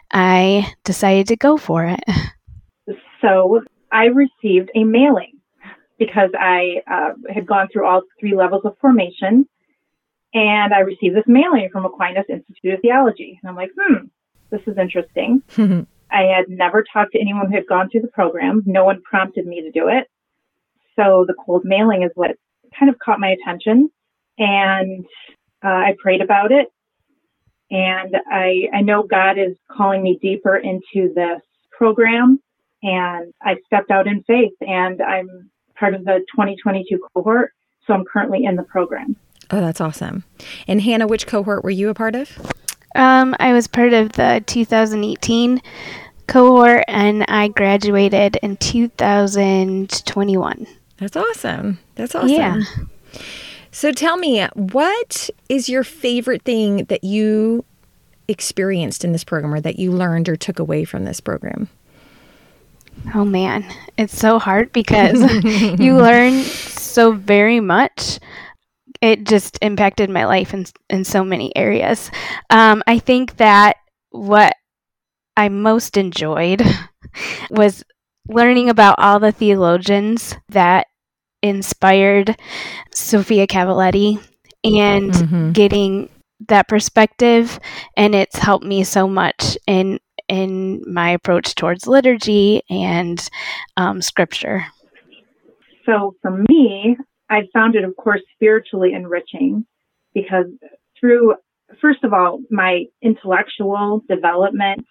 I 0.09 0.73
decided 0.85 1.27
to 1.27 1.35
go 1.35 1.57
for 1.57 1.85
it. 1.85 1.99
So 3.19 3.61
I 3.91 4.05
received 4.05 4.69
a 4.75 4.83
mailing 4.83 5.39
because 5.97 6.29
I 6.39 6.81
uh, 6.89 7.13
had 7.33 7.47
gone 7.47 7.67
through 7.73 7.87
all 7.87 8.03
three 8.19 8.35
levels 8.35 8.61
of 8.63 8.77
formation 8.79 9.47
and 10.33 10.73
I 10.73 10.79
received 10.79 11.15
this 11.15 11.23
mailing 11.27 11.69
from 11.71 11.85
Aquinas 11.85 12.25
Institute 12.29 12.73
of 12.73 12.81
Theology. 12.81 13.39
And 13.41 13.49
I'm 13.49 13.55
like, 13.55 13.71
hmm, 13.77 14.05
this 14.49 14.61
is 14.67 14.77
interesting. 14.77 15.41
I 16.11 16.21
had 16.23 16.45
never 16.47 16.83
talked 16.91 17.13
to 17.13 17.19
anyone 17.19 17.47
who 17.47 17.55
had 17.55 17.67
gone 17.67 17.89
through 17.89 18.01
the 18.01 18.07
program. 18.07 18.63
No 18.65 18.85
one 18.85 19.01
prompted 19.01 19.45
me 19.45 19.61
to 19.61 19.71
do 19.71 19.87
it. 19.87 20.07
So 20.95 21.25
the 21.27 21.35
cold 21.45 21.63
mailing 21.65 22.03
is 22.03 22.11
what 22.15 22.31
kind 22.77 22.89
of 22.89 22.99
caught 22.99 23.19
my 23.19 23.29
attention. 23.29 23.89
And 24.37 25.05
uh, 25.63 25.67
I 25.67 25.95
prayed 26.01 26.21
about 26.21 26.51
it. 26.51 26.67
And 27.69 28.15
I, 28.31 28.69
I 28.73 28.81
know 28.81 29.03
God 29.03 29.37
is 29.37 29.57
calling 29.69 30.01
me 30.01 30.17
deeper 30.21 30.55
into 30.55 31.13
this 31.13 31.41
program 31.77 32.39
and 32.81 33.33
I 33.41 33.55
stepped 33.65 33.91
out 33.91 34.07
in 34.07 34.23
faith 34.23 34.53
and 34.61 35.01
I'm 35.01 35.49
part 35.77 35.93
of 35.93 36.05
the 36.05 36.19
2022 36.33 36.99
cohort. 37.13 37.51
So 37.85 37.93
I'm 37.93 38.05
currently 38.05 38.45
in 38.45 38.55
the 38.55 38.63
program. 38.63 39.15
Oh, 39.51 39.61
that's 39.61 39.81
awesome. 39.81 40.23
And 40.67 40.81
Hannah, 40.81 41.07
which 41.07 41.27
cohort 41.27 41.63
were 41.63 41.69
you 41.69 41.89
a 41.89 41.93
part 41.93 42.15
of? 42.15 42.37
Um, 42.95 43.35
I 43.39 43.53
was 43.53 43.67
part 43.67 43.93
of 43.93 44.13
the 44.13 44.43
2018 44.45 45.61
cohort 46.27 46.83
and 46.87 47.23
I 47.27 47.47
graduated 47.47 48.37
in 48.41 48.57
2021. 48.57 50.67
That's 50.97 51.15
awesome. 51.15 51.79
That's 51.95 52.15
awesome. 52.15 52.29
Yeah. 52.29 52.61
So 53.71 53.91
tell 53.91 54.17
me, 54.17 54.43
what 54.55 55.29
is 55.49 55.69
your 55.69 55.83
favorite 55.83 56.41
thing 56.41 56.85
that 56.85 57.03
you 57.03 57.63
experienced 58.27 59.05
in 59.05 59.11
this 59.11 59.23
program 59.23 59.53
or 59.53 59.61
that 59.61 59.77
you 59.77 59.91
learned 59.91 60.27
or 60.27 60.35
took 60.35 60.59
away 60.59 60.83
from 60.83 61.05
this 61.05 61.19
program? 61.19 61.69
Oh 63.13 63.23
man, 63.23 63.63
it's 63.97 64.17
so 64.17 64.39
hard 64.39 64.73
because 64.73 65.21
you 65.79 65.95
learn 65.95 66.41
so 66.41 67.11
very 67.11 67.59
much. 67.59 68.19
It 69.01 69.25
just 69.25 69.57
impacted 69.61 70.09
my 70.09 70.25
life 70.25 70.53
in 70.53 70.65
in 70.89 71.03
so 71.03 71.23
many 71.23 71.55
areas. 71.55 72.11
Um, 72.49 72.83
I 72.87 72.99
think 72.99 73.37
that 73.37 73.77
what 74.11 74.53
I 75.35 75.49
most 75.49 75.97
enjoyed 75.97 76.63
was 77.49 77.83
learning 78.27 78.69
about 78.69 78.99
all 78.99 79.19
the 79.19 79.31
theologians 79.31 80.35
that 80.49 80.87
inspired 81.41 82.35
Sofia 82.93 83.47
Cavalletti 83.47 84.19
and 84.63 85.11
mm-hmm. 85.11 85.51
getting 85.51 86.09
that 86.49 86.67
perspective 86.67 87.59
and 87.95 88.13
it's 88.13 88.37
helped 88.37 88.65
me 88.65 88.83
so 88.83 89.07
much 89.07 89.57
in 89.65 89.99
in 90.27 90.83
my 90.85 91.11
approach 91.11 91.55
towards 91.55 91.87
liturgy 91.87 92.61
and 92.69 93.29
um, 93.77 94.01
scripture 94.01 94.65
so 95.85 96.13
for 96.21 96.43
me 96.49 96.95
i 97.29 97.41
found 97.53 97.75
it 97.75 97.83
of 97.83 97.95
course 97.95 98.21
spiritually 98.33 98.93
enriching 98.93 99.65
because 100.13 100.45
through 100.99 101.35
first 101.81 102.03
of 102.03 102.13
all 102.13 102.39
my 102.49 102.85
intellectual 103.01 104.01
development 104.09 104.85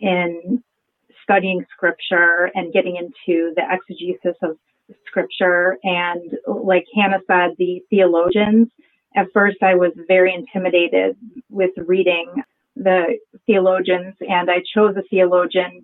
in 0.00 0.62
studying 1.22 1.64
scripture 1.72 2.50
and 2.54 2.72
getting 2.72 2.96
into 2.96 3.52
the 3.56 3.62
exegesis 3.70 4.36
of 4.42 4.56
scripture 5.06 5.78
and 5.84 6.32
like 6.46 6.84
hannah 6.94 7.20
said 7.26 7.50
the 7.58 7.80
theologians 7.90 8.68
at 9.16 9.26
first 9.34 9.56
I 9.62 9.74
was 9.74 9.92
very 10.06 10.34
intimidated 10.34 11.16
with 11.48 11.70
reading 11.76 12.32
the 12.76 13.18
theologians 13.46 14.14
and 14.20 14.50
I 14.50 14.62
chose 14.74 14.94
a 14.96 15.02
theologian 15.10 15.82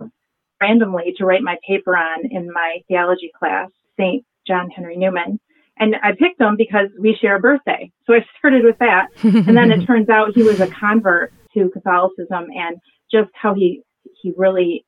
randomly 0.60 1.12
to 1.18 1.26
write 1.26 1.42
my 1.42 1.56
paper 1.66 1.96
on 1.96 2.24
in 2.30 2.50
my 2.52 2.78
theology 2.88 3.30
class, 3.36 3.68
St. 3.98 4.24
John 4.46 4.70
Henry 4.70 4.96
Newman. 4.96 5.40
And 5.78 5.96
I 6.02 6.12
picked 6.12 6.40
him 6.40 6.56
because 6.56 6.88
we 6.98 7.16
share 7.20 7.36
a 7.36 7.40
birthday. 7.40 7.90
So 8.06 8.14
I 8.14 8.24
started 8.38 8.64
with 8.64 8.78
that. 8.78 9.08
and 9.22 9.56
then 9.56 9.70
it 9.70 9.86
turns 9.86 10.08
out 10.08 10.34
he 10.34 10.42
was 10.42 10.60
a 10.60 10.68
convert 10.68 11.32
to 11.54 11.70
Catholicism 11.70 12.48
and 12.54 12.78
just 13.10 13.30
how 13.34 13.54
he, 13.54 13.82
he 14.22 14.32
really 14.36 14.84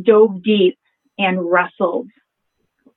dove 0.00 0.42
deep 0.42 0.78
and 1.18 1.50
wrestled 1.50 2.08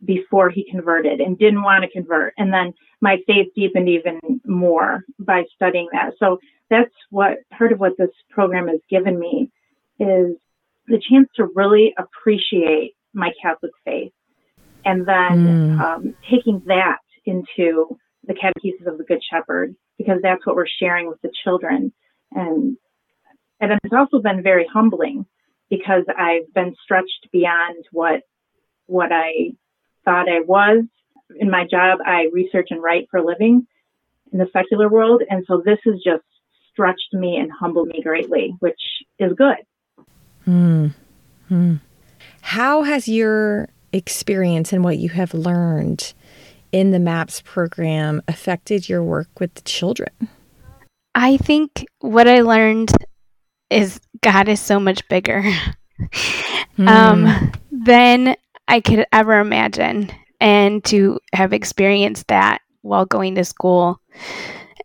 before 0.03 0.49
he 0.49 0.69
converted 0.69 1.19
and 1.19 1.37
didn't 1.37 1.63
want 1.63 1.83
to 1.83 1.89
convert. 1.89 2.33
And 2.37 2.53
then 2.53 2.73
my 3.01 3.17
faith 3.27 3.47
deepened 3.55 3.89
even 3.89 4.19
more 4.45 5.03
by 5.19 5.43
studying 5.55 5.87
that. 5.91 6.13
So 6.19 6.39
that's 6.69 6.93
what 7.09 7.37
part 7.57 7.71
of 7.71 7.79
what 7.79 7.97
this 7.97 8.09
program 8.29 8.67
has 8.67 8.79
given 8.89 9.19
me 9.19 9.51
is 9.99 10.35
the 10.87 11.01
chance 11.09 11.27
to 11.35 11.47
really 11.55 11.93
appreciate 11.97 12.93
my 13.13 13.31
Catholic 13.41 13.71
faith 13.83 14.11
and 14.85 15.05
then 15.07 15.77
mm. 15.77 15.79
um, 15.79 16.15
taking 16.29 16.61
that 16.67 16.97
into 17.27 17.97
the 18.25 18.33
catechesis 18.33 18.87
of 18.87 18.97
the 18.97 19.03
Good 19.03 19.21
Shepherd 19.29 19.75
because 19.97 20.19
that's 20.21 20.45
what 20.45 20.55
we're 20.55 20.67
sharing 20.67 21.07
with 21.07 21.21
the 21.21 21.31
children. 21.43 21.93
And, 22.31 22.77
and 23.59 23.71
it's 23.83 23.93
also 23.93 24.21
been 24.21 24.43
very 24.43 24.67
humbling 24.71 25.25
because 25.69 26.03
I've 26.17 26.53
been 26.53 26.75
stretched 26.83 27.27
beyond 27.31 27.85
what 27.91 28.21
what 28.85 29.11
I 29.11 29.51
thought 30.05 30.29
I 30.29 30.39
was. 30.39 30.85
In 31.39 31.51
my 31.51 31.65
job, 31.69 31.99
I 32.05 32.27
research 32.31 32.67
and 32.69 32.81
write 32.81 33.07
for 33.11 33.17
a 33.17 33.25
living 33.25 33.67
in 34.31 34.39
the 34.39 34.47
secular 34.53 34.87
world. 34.87 35.21
And 35.29 35.43
so 35.45 35.61
this 35.63 35.79
has 35.83 35.95
just 35.95 36.23
stretched 36.71 37.13
me 37.13 37.35
and 37.35 37.51
humbled 37.51 37.89
me 37.89 38.01
greatly, 38.01 38.55
which 38.59 38.79
is 39.19 39.33
good. 39.33 39.57
Hmm. 40.45 40.87
Hmm. 41.49 41.75
How 42.41 42.83
has 42.83 43.09
your 43.09 43.67
experience 43.91 44.71
and 44.71 44.83
what 44.83 44.97
you 44.97 45.09
have 45.09 45.33
learned 45.33 46.13
in 46.71 46.91
the 46.91 46.99
MAPS 46.99 47.41
program 47.41 48.21
affected 48.27 48.88
your 48.88 49.03
work 49.03 49.39
with 49.39 49.53
the 49.56 49.62
children? 49.62 50.10
I 51.15 51.38
think 51.38 51.86
what 51.99 52.27
I 52.27 52.41
learned 52.41 52.91
is 53.69 53.99
God 54.21 54.47
is 54.47 54.60
so 54.60 54.80
much 54.80 55.08
bigger 55.10 55.41
mm. 56.77 56.88
um, 56.88 57.51
than 57.71 58.36
I 58.67 58.82
could 58.82 59.06
ever 59.12 59.39
imagine. 59.39 60.12
And 60.39 60.84
to 60.86 61.19
have 61.34 61.53
experienced 61.53 62.27
that 62.27 62.62
while 62.82 63.06
going 63.06 63.36
to 63.36 63.43
school 63.43 63.99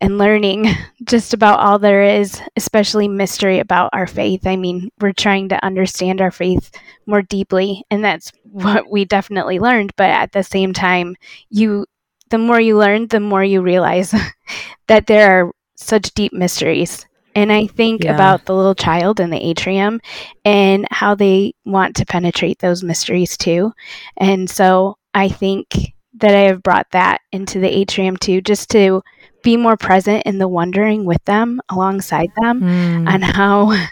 and 0.01 0.17
learning 0.17 0.67
just 1.03 1.33
about 1.33 1.59
all 1.59 1.79
there 1.79 2.03
is, 2.03 2.41
especially 2.55 3.07
mystery 3.07 3.59
about 3.59 3.89
our 3.93 4.07
faith. 4.07 4.45
I 4.47 4.55
mean, 4.55 4.89
we're 4.99 5.13
trying 5.13 5.49
to 5.49 5.65
understand 5.65 6.21
our 6.21 6.31
faith 6.31 6.71
more 7.05 7.21
deeply, 7.21 7.83
and 7.89 8.03
that's 8.03 8.31
what 8.43 8.89
we 8.89 9.05
definitely 9.05 9.59
learned. 9.59 9.93
But 9.95 10.09
at 10.09 10.31
the 10.31 10.43
same 10.43 10.73
time, 10.73 11.15
you 11.49 11.85
the 12.29 12.37
more 12.37 12.59
you 12.59 12.77
learn, 12.77 13.07
the 13.07 13.19
more 13.19 13.43
you 13.43 13.61
realize 13.61 14.13
that 14.87 15.07
there 15.07 15.45
are 15.45 15.51
such 15.75 16.13
deep 16.13 16.33
mysteries 16.33 17.05
and 17.35 17.51
I 17.51 17.67
think 17.67 18.03
yeah. 18.03 18.13
about 18.13 18.45
the 18.45 18.55
little 18.55 18.75
child 18.75 19.19
in 19.19 19.29
the 19.29 19.43
atrium 19.43 20.01
and 20.45 20.87
how 20.91 21.15
they 21.15 21.53
want 21.65 21.95
to 21.97 22.05
penetrate 22.05 22.59
those 22.59 22.83
mysteries 22.83 23.37
too. 23.37 23.73
And 24.17 24.49
so 24.49 24.97
I 25.13 25.29
think 25.29 25.93
that 26.15 26.35
I 26.35 26.41
have 26.41 26.63
brought 26.63 26.87
that 26.91 27.21
into 27.31 27.59
the 27.59 27.75
atrium 27.75 28.17
too, 28.17 28.41
just 28.41 28.69
to 28.71 29.01
be 29.43 29.57
more 29.57 29.77
present 29.77 30.23
in 30.25 30.39
the 30.39 30.47
wondering 30.47 31.05
with 31.05 31.23
them, 31.25 31.61
alongside 31.69 32.29
them, 32.41 32.61
mm. 32.61 33.07
on 33.07 33.21
how 33.21 33.87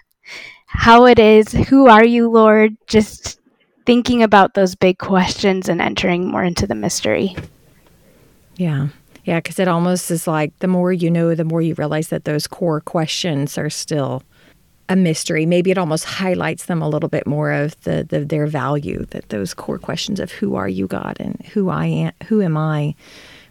how 0.66 1.06
it 1.06 1.20
is. 1.20 1.52
Who 1.52 1.88
are 1.88 2.06
you, 2.06 2.30
Lord? 2.30 2.76
Just 2.88 3.40
thinking 3.86 4.24
about 4.24 4.54
those 4.54 4.76
big 4.76 4.98
questions 4.98 5.68
and 5.68 5.82
entering 5.82 6.28
more 6.28 6.44
into 6.44 6.66
the 6.66 6.76
mystery. 6.76 7.36
Yeah. 8.56 8.88
Yeah, 9.24 9.40
because 9.40 9.60
it 9.60 9.68
almost 9.68 10.10
is 10.10 10.28
like 10.28 10.58
the 10.60 10.68
more 10.68 10.92
you 10.92 11.12
know, 11.12 11.36
the 11.36 11.44
more 11.44 11.62
you 11.62 11.76
realize 11.76 12.08
that 12.08 12.26
those 12.26 12.48
core 12.48 12.82
questions 12.82 13.58
are 13.58 13.70
still 13.70 14.24
a 14.90 14.96
mystery. 14.96 15.46
Maybe 15.46 15.72
it 15.72 15.78
almost 15.78 16.06
highlights 16.06 16.66
them 16.66 16.82
a 16.82 16.90
little 16.90 17.10
bit 17.10 17.28
more 17.28 17.52
of 17.52 17.80
the, 17.82 18.06
the 18.08 18.22
their 18.22 18.48
value. 18.48 19.06
That 19.12 19.30
those 19.30 19.54
core 19.54 19.78
questions 19.78 20.20
of 20.20 20.32
who 20.32 20.56
are 20.56 20.68
you, 20.68 20.88
God, 20.88 21.18
and 21.20 21.40
who 21.54 21.70
I 21.70 21.86
am, 21.86 22.14
who 22.28 22.42
am 22.42 22.58
I, 22.58 22.96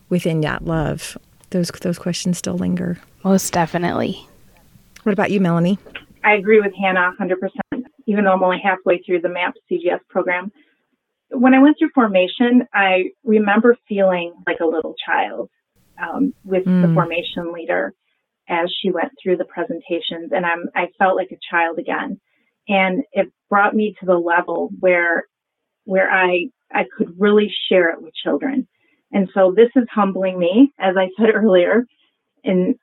within 0.08 0.40
that 0.40 0.64
love. 0.64 1.16
Those 1.50 1.68
those 1.82 1.98
questions 1.98 2.38
still 2.38 2.56
linger. 2.56 2.98
Most 3.24 3.52
definitely. 3.52 4.26
What 5.02 5.12
about 5.12 5.30
you, 5.30 5.40
Melanie? 5.40 5.78
I 6.22 6.34
agree 6.34 6.60
with 6.60 6.74
Hannah 6.74 7.12
100%. 7.18 7.84
Even 8.06 8.24
though 8.24 8.32
I'm 8.32 8.42
only 8.42 8.60
halfway 8.62 8.98
through 8.98 9.20
the 9.20 9.28
MAP 9.28 9.54
CGS 9.70 10.00
program, 10.08 10.52
when 11.30 11.54
I 11.54 11.60
went 11.60 11.78
through 11.78 11.90
formation, 11.94 12.66
I 12.74 13.10
remember 13.24 13.76
feeling 13.88 14.34
like 14.46 14.60
a 14.60 14.66
little 14.66 14.94
child 15.04 15.48
um, 16.00 16.34
with 16.44 16.64
mm. 16.64 16.86
the 16.86 16.92
formation 16.92 17.52
leader 17.52 17.94
as 18.48 18.72
she 18.80 18.90
went 18.90 19.12
through 19.22 19.36
the 19.36 19.44
presentations, 19.44 20.32
and 20.32 20.44
I'm 20.44 20.68
I 20.74 20.88
felt 20.98 21.16
like 21.16 21.30
a 21.30 21.38
child 21.50 21.78
again, 21.78 22.20
and 22.68 23.04
it 23.12 23.32
brought 23.48 23.74
me 23.74 23.94
to 24.00 24.06
the 24.06 24.18
level 24.18 24.70
where 24.80 25.24
where 25.84 26.10
I 26.10 26.46
I 26.72 26.84
could 26.96 27.14
really 27.18 27.52
share 27.68 27.90
it 27.90 28.02
with 28.02 28.12
children, 28.14 28.66
and 29.12 29.28
so 29.34 29.52
this 29.54 29.70
is 29.76 29.84
humbling 29.92 30.38
me, 30.38 30.72
as 30.78 30.96
I 30.96 31.08
said 31.18 31.30
earlier, 31.34 31.84
and 32.44 32.76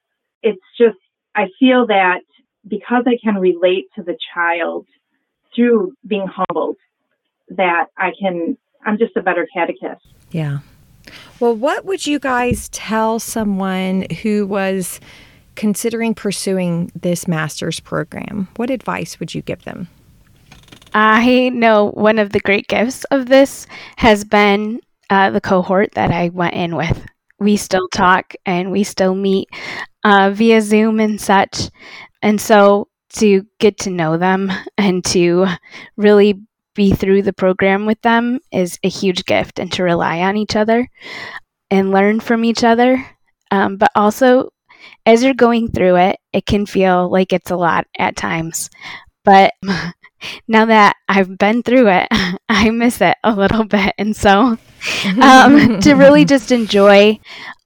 it's 0.44 0.62
just 0.78 0.98
I 1.36 1.48
feel 1.60 1.88
that 1.88 2.22
because 2.68 3.04
I 3.08 3.18
can 3.24 3.36
relate 3.36 3.86
to 3.96 4.04
the 4.04 4.18
child 4.34 4.86
through 5.56 5.94
being 6.06 6.28
humbled, 6.28 6.78
that 7.50 7.86
I 7.98 8.12
can 8.20 8.58
I'm 8.86 8.98
just 8.98 9.16
a 9.16 9.22
better 9.22 9.48
catechist. 9.54 10.06
Yeah. 10.32 10.60
Well, 11.40 11.56
what 11.56 11.86
would 11.86 12.06
you 12.06 12.20
guys 12.20 12.70
tell 12.70 13.20
someone 13.20 14.08
who 14.22 14.46
was 14.46 15.00
considering 15.56 16.14
pursuing 16.14 16.92
this 17.00 17.28
master's 17.28 17.80
program? 17.80 18.48
What 18.58 18.70
advice 18.70 19.20
would 19.20 19.34
you 19.34 19.42
give 19.42 19.64
them? 19.64 19.88
I 20.94 21.50
know 21.50 21.92
one 21.92 22.18
of 22.20 22.32
the 22.32 22.40
great 22.40 22.68
gifts 22.68 23.04
of 23.06 23.28
this 23.28 23.68
has 23.98 24.24
been 24.24 24.80
uh, 25.10 25.32
the 25.32 25.42
cohort 25.42 25.92
that 25.94 26.12
I 26.12 26.30
went 26.30 26.56
in 26.56 26.76
with. 26.76 27.06
We 27.40 27.58
still 27.58 27.88
talk 27.90 28.34
and 28.46 28.72
we 28.72 28.84
still 28.84 29.16
meet 29.16 29.50
uh, 30.04 30.32
via 30.32 30.62
Zoom 30.62 31.00
and 31.00 31.20
such. 31.20 31.70
And 32.22 32.42
so 32.42 32.88
to 33.14 33.46
get 33.60 33.78
to 33.80 33.90
know 33.90 34.18
them 34.18 34.52
and 34.78 35.04
to 35.06 35.48
really 35.96 36.42
be 36.74 36.94
through 36.94 37.24
the 37.24 37.34
program 37.34 37.86
with 37.86 38.02
them 38.02 38.40
is 38.52 38.80
a 38.84 38.90
huge 38.90 39.26
gift 39.26 39.60
and 39.60 39.72
to 39.74 39.84
rely 39.84 40.20
on 40.20 40.38
each 40.38 40.56
other 40.56 40.90
and 41.72 41.92
learn 41.92 42.20
from 42.20 42.46
each 42.46 42.64
other. 42.64 43.04
Um, 43.52 43.78
but 43.78 43.92
also, 43.96 44.50
as 45.06 45.24
you're 45.24 45.34
going 45.34 45.72
through 45.72 45.96
it, 45.98 46.18
it 46.34 46.46
can 46.46 46.66
feel 46.66 47.10
like 47.10 47.34
it's 47.34 47.52
a 47.52 47.56
lot 47.56 47.88
at 47.98 48.16
times. 48.16 48.70
But 49.24 49.54
now 50.48 50.66
that 50.66 50.96
I've 51.10 51.38
been 51.38 51.64
through 51.64 51.90
it, 51.90 52.08
I 52.50 52.70
miss 52.70 53.02
it 53.02 53.18
a 53.24 53.34
little 53.34 53.66
bit. 53.66 53.94
And 53.98 54.16
so 54.16 54.58
um, 55.22 55.80
to 55.82 55.94
really 55.94 56.26
just 56.26 56.52
enjoy 56.52 57.20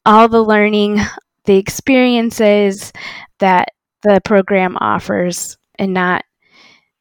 all 0.06 0.28
the 0.28 0.43
learning, 0.43 1.00
the 1.45 1.58
experiences 1.58 2.91
that 3.39 3.69
the 4.04 4.21
program 4.24 4.78
offers 4.80 5.58
and 5.76 5.93
not 5.93 6.24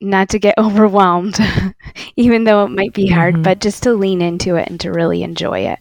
not 0.03 0.31
to 0.31 0.39
get 0.39 0.55
overwhelmed 0.59 1.39
even 2.17 2.45
though 2.45 2.65
it 2.65 2.71
might 2.71 2.95
be 2.95 3.07
hard 3.07 3.35
mm-hmm. 3.35 3.43
but 3.43 3.61
just 3.61 3.83
to 3.83 3.93
lean 3.93 4.23
into 4.23 4.57
it 4.57 4.69
and 4.69 4.81
to 4.81 4.91
really 4.91 5.23
enjoy 5.23 5.61
it. 5.61 5.79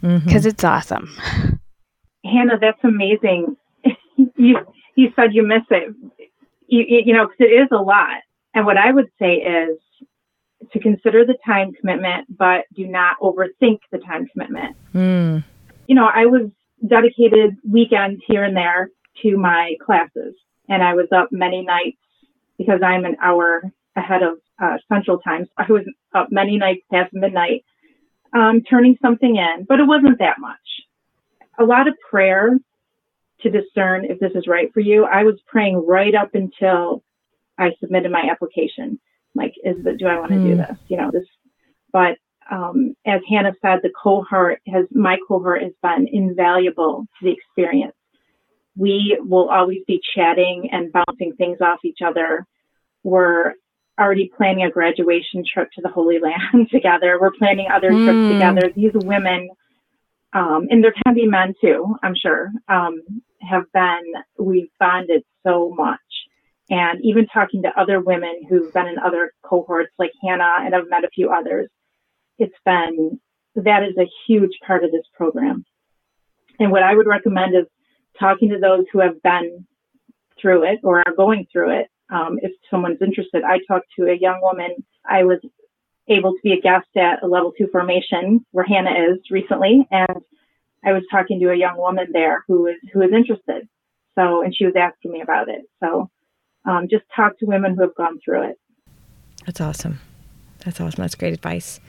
Because 0.00 0.22
mm-hmm. 0.22 0.48
it's 0.48 0.64
awesome. 0.64 1.16
Hannah 2.24 2.58
that's 2.60 2.82
amazing. 2.84 3.56
You 4.36 4.58
you 4.96 5.12
said 5.14 5.32
you 5.32 5.46
miss 5.46 5.62
it. 5.70 5.94
You, 6.66 6.84
you 7.06 7.14
know 7.14 7.28
because 7.28 7.38
it 7.38 7.52
is 7.52 7.68
a 7.70 7.76
lot. 7.76 8.20
And 8.54 8.66
what 8.66 8.76
i 8.76 8.90
would 8.90 9.08
say 9.18 9.34
is 9.34 9.78
to 10.72 10.80
consider 10.80 11.24
the 11.24 11.36
time 11.44 11.72
commitment 11.72 12.26
but 12.36 12.64
do 12.74 12.86
not 12.86 13.16
overthink 13.20 13.78
the 13.90 13.98
time 13.98 14.26
commitment 14.28 14.76
mm. 14.94 15.44
you 15.86 15.94
know 15.94 16.08
i 16.14 16.26
was 16.26 16.50
dedicated 16.86 17.56
weekends 17.68 18.22
here 18.26 18.44
and 18.44 18.56
there 18.56 18.90
to 19.22 19.36
my 19.36 19.74
classes 19.84 20.34
and 20.68 20.82
i 20.82 20.94
was 20.94 21.06
up 21.12 21.28
many 21.30 21.62
nights 21.62 21.98
because 22.58 22.80
I'm 22.84 23.04
an 23.04 23.16
hour 23.22 23.62
ahead 23.96 24.22
of 24.22 24.38
uh, 24.62 24.76
Central 24.92 25.18
Time. 25.18 25.46
So 25.46 25.52
I 25.56 25.72
was 25.72 25.84
up 26.14 26.28
many 26.30 26.58
nights 26.58 26.82
past 26.92 27.14
midnight, 27.14 27.64
um, 28.34 28.62
turning 28.68 28.96
something 29.00 29.36
in, 29.36 29.64
but 29.66 29.80
it 29.80 29.86
wasn't 29.86 30.18
that 30.18 30.38
much. 30.38 30.56
A 31.58 31.64
lot 31.64 31.88
of 31.88 31.94
prayer 32.10 32.58
to 33.40 33.50
discern 33.50 34.04
if 34.04 34.18
this 34.18 34.32
is 34.34 34.46
right 34.48 34.72
for 34.74 34.80
you. 34.80 35.04
I 35.04 35.22
was 35.22 35.36
praying 35.46 35.84
right 35.86 36.14
up 36.14 36.34
until 36.34 37.02
I 37.56 37.70
submitted 37.80 38.10
my 38.10 38.28
application. 38.30 38.98
Like, 39.38 39.54
is 39.64 39.76
do 39.98 40.06
I 40.06 40.18
want 40.18 40.32
to 40.32 40.36
mm. 40.36 40.44
do 40.44 40.52
hmm. 40.52 40.58
this? 40.58 40.76
You 40.88 40.96
know, 40.98 41.10
this, 41.10 41.24
but, 41.92 42.18
um, 42.50 42.94
as 43.06 43.20
Hannah 43.28 43.52
said, 43.62 43.80
the 43.82 43.90
cohort 44.02 44.60
has, 44.66 44.86
my 44.90 45.18
cohort 45.26 45.62
has 45.62 45.72
been 45.82 46.08
invaluable 46.10 47.06
to 47.20 47.24
the 47.24 47.32
experience 47.32 47.94
we 48.78 49.18
will 49.20 49.50
always 49.50 49.80
be 49.86 50.00
chatting 50.14 50.68
and 50.70 50.92
bouncing 50.92 51.34
things 51.36 51.58
off 51.60 51.80
each 51.84 51.98
other. 52.04 52.46
We're 53.02 53.54
already 53.98 54.30
planning 54.36 54.64
a 54.64 54.70
graduation 54.70 55.42
trip 55.52 55.68
to 55.74 55.82
the 55.82 55.88
Holy 55.88 56.18
Land 56.22 56.68
together. 56.70 57.18
We're 57.20 57.32
planning 57.32 57.66
other 57.74 57.90
mm. 57.90 58.04
trips 58.04 58.34
together. 58.34 58.72
These 58.74 59.04
women, 59.04 59.50
um, 60.32 60.68
and 60.70 60.82
there 60.82 60.94
can 61.04 61.14
be 61.14 61.26
men 61.26 61.54
too, 61.60 61.96
I'm 62.02 62.14
sure, 62.14 62.52
um, 62.68 63.02
have 63.40 63.64
been, 63.74 64.12
we've 64.38 64.70
bonded 64.78 65.24
so 65.44 65.74
much. 65.76 65.98
And 66.70 67.00
even 67.02 67.26
talking 67.26 67.62
to 67.62 67.80
other 67.80 68.00
women 68.00 68.42
who've 68.48 68.72
been 68.72 68.86
in 68.86 68.98
other 68.98 69.32
cohorts 69.42 69.92
like 69.98 70.12
Hannah, 70.22 70.58
and 70.60 70.74
I've 70.74 70.90
met 70.90 71.04
a 71.04 71.08
few 71.08 71.30
others, 71.30 71.68
it's 72.38 72.54
been, 72.64 73.18
that 73.56 73.82
is 73.82 73.96
a 73.98 74.10
huge 74.26 74.52
part 74.66 74.84
of 74.84 74.92
this 74.92 75.06
program. 75.14 75.64
And 76.60 76.70
what 76.70 76.82
I 76.82 76.94
would 76.94 77.06
recommend 77.06 77.56
is 77.56 77.66
talking 78.18 78.50
to 78.50 78.58
those 78.58 78.84
who 78.92 79.00
have 79.00 79.22
been 79.22 79.66
through 80.40 80.64
it 80.64 80.80
or 80.82 81.02
are 81.06 81.14
going 81.16 81.46
through 81.50 81.80
it. 81.80 81.88
Um, 82.10 82.38
if 82.42 82.52
someone's 82.70 83.02
interested, 83.02 83.42
I 83.44 83.60
talked 83.66 83.86
to 83.98 84.10
a 84.10 84.16
young 84.16 84.40
woman. 84.42 84.76
I 85.08 85.24
was 85.24 85.38
able 86.08 86.32
to 86.32 86.38
be 86.42 86.52
a 86.52 86.60
guest 86.60 86.88
at 86.96 87.22
a 87.22 87.26
level 87.26 87.52
two 87.56 87.68
formation 87.70 88.44
where 88.52 88.64
Hannah 88.64 89.12
is 89.12 89.18
recently, 89.30 89.86
and 89.90 90.16
I 90.84 90.92
was 90.92 91.02
talking 91.10 91.38
to 91.40 91.50
a 91.50 91.56
young 91.56 91.76
woman 91.76 92.08
there 92.12 92.44
who 92.48 92.66
is 92.66 92.76
who 92.92 93.02
is 93.02 93.12
interested. 93.12 93.68
So, 94.18 94.42
and 94.42 94.54
she 94.54 94.64
was 94.64 94.74
asking 94.76 95.12
me 95.12 95.20
about 95.20 95.48
it. 95.48 95.62
So, 95.80 96.10
um, 96.64 96.88
just 96.90 97.04
talk 97.14 97.38
to 97.38 97.46
women 97.46 97.74
who 97.74 97.82
have 97.82 97.94
gone 97.94 98.18
through 98.24 98.50
it. 98.50 98.58
That's 99.46 99.60
awesome. 99.60 100.00
That's 100.64 100.80
awesome. 100.80 101.02
That's 101.02 101.14
great 101.14 101.32
advice. 101.32 101.80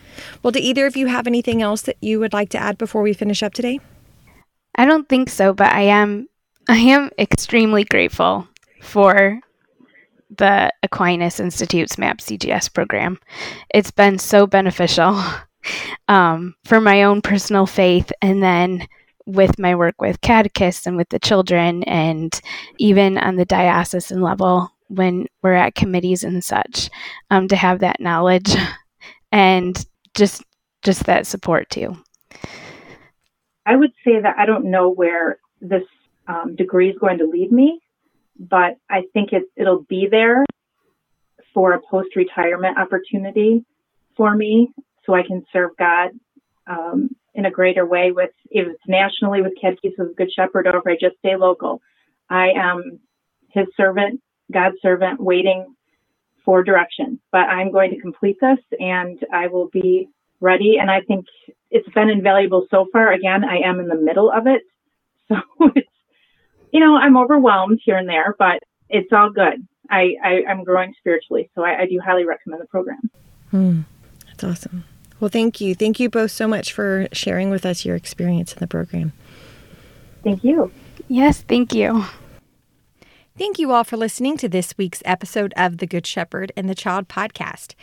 Well, 0.42 0.52
do 0.52 0.60
either 0.60 0.86
of 0.86 0.96
you 0.96 1.08
have 1.08 1.28
anything 1.28 1.62
else 1.62 1.82
that 1.84 1.98
you 2.02 2.20
would 2.20 2.34
like 2.34 2.50
to 2.50 2.58
add 2.58 2.78
before 2.78 3.02
we 3.02 3.14
finish 3.14 3.44
up 3.44 3.54
today? 3.54 3.80
I 4.76 4.86
don't 4.86 5.10
think 5.10 5.30
so, 5.30 5.54
but 5.54 5.72
I 5.74 5.82
am 5.82 6.28
I 6.70 6.78
am 6.78 7.10
extremely 7.18 7.84
grateful 7.84 8.48
for 8.82 9.40
the 10.38 10.72
Aquinas 10.84 11.40
Institute's 11.40 11.98
MAP 11.98 12.20
CGS 12.20 12.72
program. 12.72 13.20
It's 13.74 13.92
been 13.92 14.20
so 14.20 14.46
beneficial 14.46 15.20
um, 16.08 16.56
for 16.66 16.80
my 16.80 17.04
own 17.04 17.22
personal 17.22 17.66
faith 17.66 18.12
and 18.22 18.44
then 18.44 18.88
with 19.30 19.60
my 19.60 19.76
work 19.76 20.02
with 20.02 20.22
catechists 20.22 20.88
and 20.88 20.98
with 20.98 21.10
the 21.10 21.20
children 21.20 21.84
and 21.84 22.42
even 22.78 23.18
on 23.18 23.36
the 23.36 23.46
diocesan 23.46 24.22
level 24.22 24.72
when 24.88 25.28
we're 25.44 25.54
at 25.54 25.76
committees 25.76 26.24
and 26.24 26.44
such 26.44 26.90
um, 27.30 27.48
to 27.48 27.56
have 27.56 27.80
that 27.80 28.00
knowledge 28.00 28.56
and 29.32 29.86
just 30.16 30.44
just 30.84 31.06
that 31.06 31.28
support 31.28 31.70
too. 31.70 31.96
I 33.66 33.76
would 33.76 33.92
say 34.04 34.20
that 34.22 34.36
I 34.38 34.46
don't 34.46 34.72
know 34.72 34.90
where 34.90 35.40
this 35.62 35.84
um, 36.28 36.56
degree 36.56 36.90
is 36.90 36.98
going 36.98 37.20
to 37.20 37.26
lead 37.26 37.52
me, 37.52 37.80
but 38.40 38.78
I 38.90 39.04
think 39.14 39.34
it, 39.34 39.44
it'll 39.56 39.84
be 39.84 40.08
there 40.10 40.46
for 41.54 41.74
a 41.74 41.82
post 41.82 42.16
retirement 42.16 42.78
opportunity 42.80 43.66
for 44.16 44.34
me 44.36 44.70
so 45.06 45.14
I 45.14 45.24
can 45.24 45.44
serve 45.52 45.72
God 45.78 46.12
um, 46.68 47.10
in 47.36 47.46
a 47.46 47.52
greater 47.52 47.86
way 47.86 48.12
with, 48.12 48.32
if 48.50 48.68
it's 48.68 48.88
nationally 48.88 49.42
with 49.42 49.54
Catechesis 49.62 50.00
of 50.00 50.16
Good 50.16 50.32
Shepherd 50.32 50.68
or 50.68 50.78
if 50.78 50.88
I 50.88 50.98
just 51.00 51.18
stay 51.20 51.36
local. 51.36 51.82
I 52.30 52.50
am 52.56 53.00
his 53.50 53.68
servant, 53.76 54.22
God's 54.52 54.78
servant, 54.82 55.20
waiting 55.20 55.76
for 56.46 56.64
direction. 56.64 57.20
But 57.32 57.50
I'm 57.50 57.72
going 57.72 57.92
to 57.92 58.00
complete 58.00 58.38
this 58.42 58.60
and 58.80 59.20
I 59.34 59.48
will 59.48 59.68
be 59.70 60.10
ready. 60.42 60.78
And 60.80 60.90
I 60.90 61.02
think 61.02 61.26
it's 61.70 61.90
been 61.90 62.10
invaluable 62.10 62.66
so 62.72 62.88
far. 62.92 63.12
Again, 63.12 63.44
I 63.44 63.58
am 63.60 63.80
in 63.80 63.88
the 63.88 63.96
middle 63.96 64.32
of 64.32 64.48
it. 64.48 64.62
So 65.30 65.72
it's, 65.76 65.88
you 66.74 66.80
know, 66.80 66.96
I'm 66.96 67.16
overwhelmed 67.16 67.80
here 67.86 67.98
and 67.98 68.10
there, 68.10 68.36
but 68.40 68.64
it's 68.90 69.14
all 69.14 69.30
good. 69.30 69.68
I, 69.88 70.16
I, 70.24 70.42
am 70.48 70.64
growing 70.64 70.96
spiritually. 70.98 71.52
So 71.54 71.64
I, 71.64 71.82
I, 71.82 71.86
do 71.86 72.00
highly 72.04 72.26
recommend 72.26 72.64
the 72.64 72.66
program. 72.66 73.12
Hmm. 73.52 73.82
That's 74.26 74.44
awesome. 74.44 74.86
Well, 75.20 75.30
thank 75.30 75.60
you. 75.60 75.76
Thank 75.76 76.00
you 76.00 76.10
both 76.10 76.32
so 76.32 76.48
much 76.48 76.72
for 76.72 77.08
sharing 77.12 77.50
with 77.50 77.66
us 77.66 77.84
your 77.84 77.96
experience 77.96 78.54
in 78.54 78.60
the 78.60 78.68
program. 78.68 79.12
Thank 80.24 80.44
you. 80.44 80.72
Yes, 81.08 81.42
thank 81.42 81.74
you. 81.74 82.06
Thank 83.38 83.58
you 83.58 83.72
all 83.72 83.86
for 83.86 83.96
listening 83.96 84.38
to 84.38 84.50
this 84.50 84.78
week's 84.78 85.02
episode 85.06 85.54
of 85.56 85.78
The 85.78 85.88
Good 85.88 86.06
Shepherd 86.06 86.52
and 86.58 86.70
the 86.70 86.76
Child 86.76 87.08
podcast. 87.08 87.74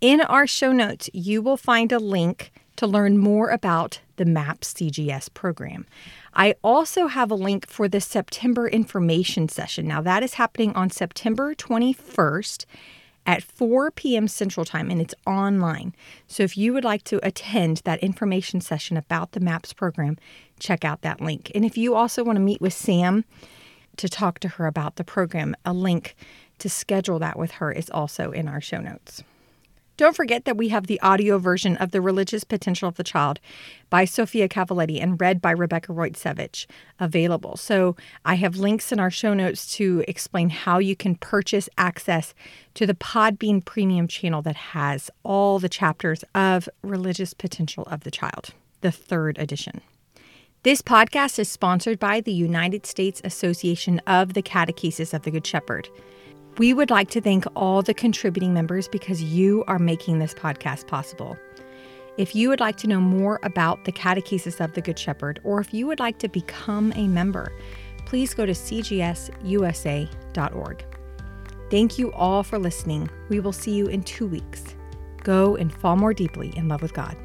In 0.00 0.20
our 0.20 0.46
show 0.46 0.72
notes, 0.72 1.08
you 1.14 1.40
will 1.40 1.56
find 1.56 1.90
a 1.90 1.98
link 1.98 2.52
to 2.76 2.86
learn 2.86 3.16
more 3.16 3.48
about 3.48 4.00
the 4.16 4.26
MAPS 4.26 4.74
CGS 4.74 5.32
program. 5.32 5.86
I 6.34 6.54
also 6.62 7.06
have 7.06 7.30
a 7.30 7.34
link 7.34 7.66
for 7.66 7.88
the 7.88 8.00
September 8.00 8.68
information 8.68 9.48
session. 9.48 9.88
Now, 9.88 10.02
that 10.02 10.22
is 10.22 10.34
happening 10.34 10.74
on 10.74 10.90
September 10.90 11.54
21st 11.54 12.66
at 13.26 13.42
4 13.42 13.90
p.m. 13.90 14.28
Central 14.28 14.64
Time, 14.64 14.90
and 14.90 15.00
it's 15.00 15.14
online. 15.26 15.94
So, 16.26 16.42
if 16.42 16.56
you 16.56 16.72
would 16.72 16.84
like 16.84 17.04
to 17.04 17.20
attend 17.26 17.82
that 17.84 18.02
information 18.02 18.60
session 18.60 18.96
about 18.96 19.32
the 19.32 19.40
MAPS 19.40 19.72
program, 19.72 20.16
check 20.58 20.84
out 20.84 21.02
that 21.02 21.20
link. 21.20 21.50
And 21.54 21.64
if 21.64 21.76
you 21.76 21.94
also 21.94 22.24
want 22.24 22.36
to 22.36 22.40
meet 22.40 22.60
with 22.60 22.72
Sam, 22.72 23.24
to 23.96 24.08
talk 24.08 24.38
to 24.40 24.48
her 24.48 24.66
about 24.66 24.96
the 24.96 25.04
program. 25.04 25.54
A 25.64 25.72
link 25.72 26.14
to 26.58 26.68
schedule 26.68 27.18
that 27.18 27.38
with 27.38 27.52
her 27.52 27.72
is 27.72 27.90
also 27.90 28.30
in 28.30 28.48
our 28.48 28.60
show 28.60 28.80
notes. 28.80 29.22
Don't 29.96 30.14
forget 30.14 30.44
that 30.44 30.58
we 30.58 30.68
have 30.68 30.88
the 30.88 31.00
audio 31.00 31.38
version 31.38 31.76
of 31.78 31.90
The 31.90 32.02
Religious 32.02 32.44
Potential 32.44 32.86
of 32.86 32.96
the 32.96 33.04
Child 33.04 33.40
by 33.88 34.04
Sofia 34.04 34.46
Cavalletti 34.46 35.02
and 35.02 35.18
read 35.18 35.40
by 35.40 35.52
Rebecca 35.52 35.90
Rojcewicz 35.92 36.66
available. 37.00 37.56
So 37.56 37.96
I 38.22 38.34
have 38.34 38.56
links 38.56 38.92
in 38.92 39.00
our 39.00 39.10
show 39.10 39.32
notes 39.32 39.74
to 39.76 40.04
explain 40.06 40.50
how 40.50 40.78
you 40.78 40.94
can 40.94 41.14
purchase 41.14 41.70
access 41.78 42.34
to 42.74 42.86
the 42.86 42.94
Podbean 42.94 43.64
Premium 43.64 44.06
channel 44.06 44.42
that 44.42 44.56
has 44.56 45.10
all 45.22 45.58
the 45.58 45.68
chapters 45.68 46.24
of 46.34 46.68
Religious 46.82 47.32
Potential 47.32 47.84
of 47.84 48.04
the 48.04 48.10
Child, 48.10 48.52
the 48.82 48.92
third 48.92 49.38
edition. 49.38 49.80
This 50.62 50.82
podcast 50.82 51.38
is 51.38 51.48
sponsored 51.48 51.98
by 51.98 52.20
the 52.20 52.32
United 52.32 52.84
States 52.84 53.22
Association 53.24 54.02
of 54.06 54.34
the 54.34 54.42
Catechesis 54.42 55.14
of 55.14 55.22
the 55.22 55.30
Good 55.30 55.46
Shepherd. 55.46 55.88
We 56.58 56.72
would 56.72 56.88
like 56.88 57.10
to 57.10 57.20
thank 57.20 57.44
all 57.54 57.82
the 57.82 57.92
contributing 57.92 58.54
members 58.54 58.88
because 58.88 59.22
you 59.22 59.62
are 59.66 59.78
making 59.78 60.20
this 60.20 60.32
podcast 60.32 60.86
possible. 60.86 61.36
If 62.16 62.34
you 62.34 62.48
would 62.48 62.60
like 62.60 62.76
to 62.78 62.86
know 62.86 62.98
more 62.98 63.38
about 63.42 63.84
the 63.84 63.92
Catechesis 63.92 64.64
of 64.64 64.72
the 64.72 64.80
Good 64.80 64.98
Shepherd, 64.98 65.38
or 65.44 65.60
if 65.60 65.74
you 65.74 65.86
would 65.86 65.98
like 65.98 66.16
to 66.20 66.28
become 66.28 66.94
a 66.96 67.08
member, 67.08 67.52
please 68.06 68.32
go 68.32 68.46
to 68.46 68.52
cgsusa.org. 68.52 69.34
Thank 71.70 71.98
you 71.98 72.12
all 72.12 72.42
for 72.42 72.58
listening. 72.58 73.10
We 73.28 73.40
will 73.40 73.52
see 73.52 73.74
you 73.74 73.86
in 73.88 74.02
two 74.02 74.26
weeks. 74.26 74.64
Go 75.24 75.56
and 75.56 75.70
fall 75.70 75.96
more 75.96 76.14
deeply 76.14 76.56
in 76.56 76.68
love 76.68 76.80
with 76.80 76.94
God. 76.94 77.18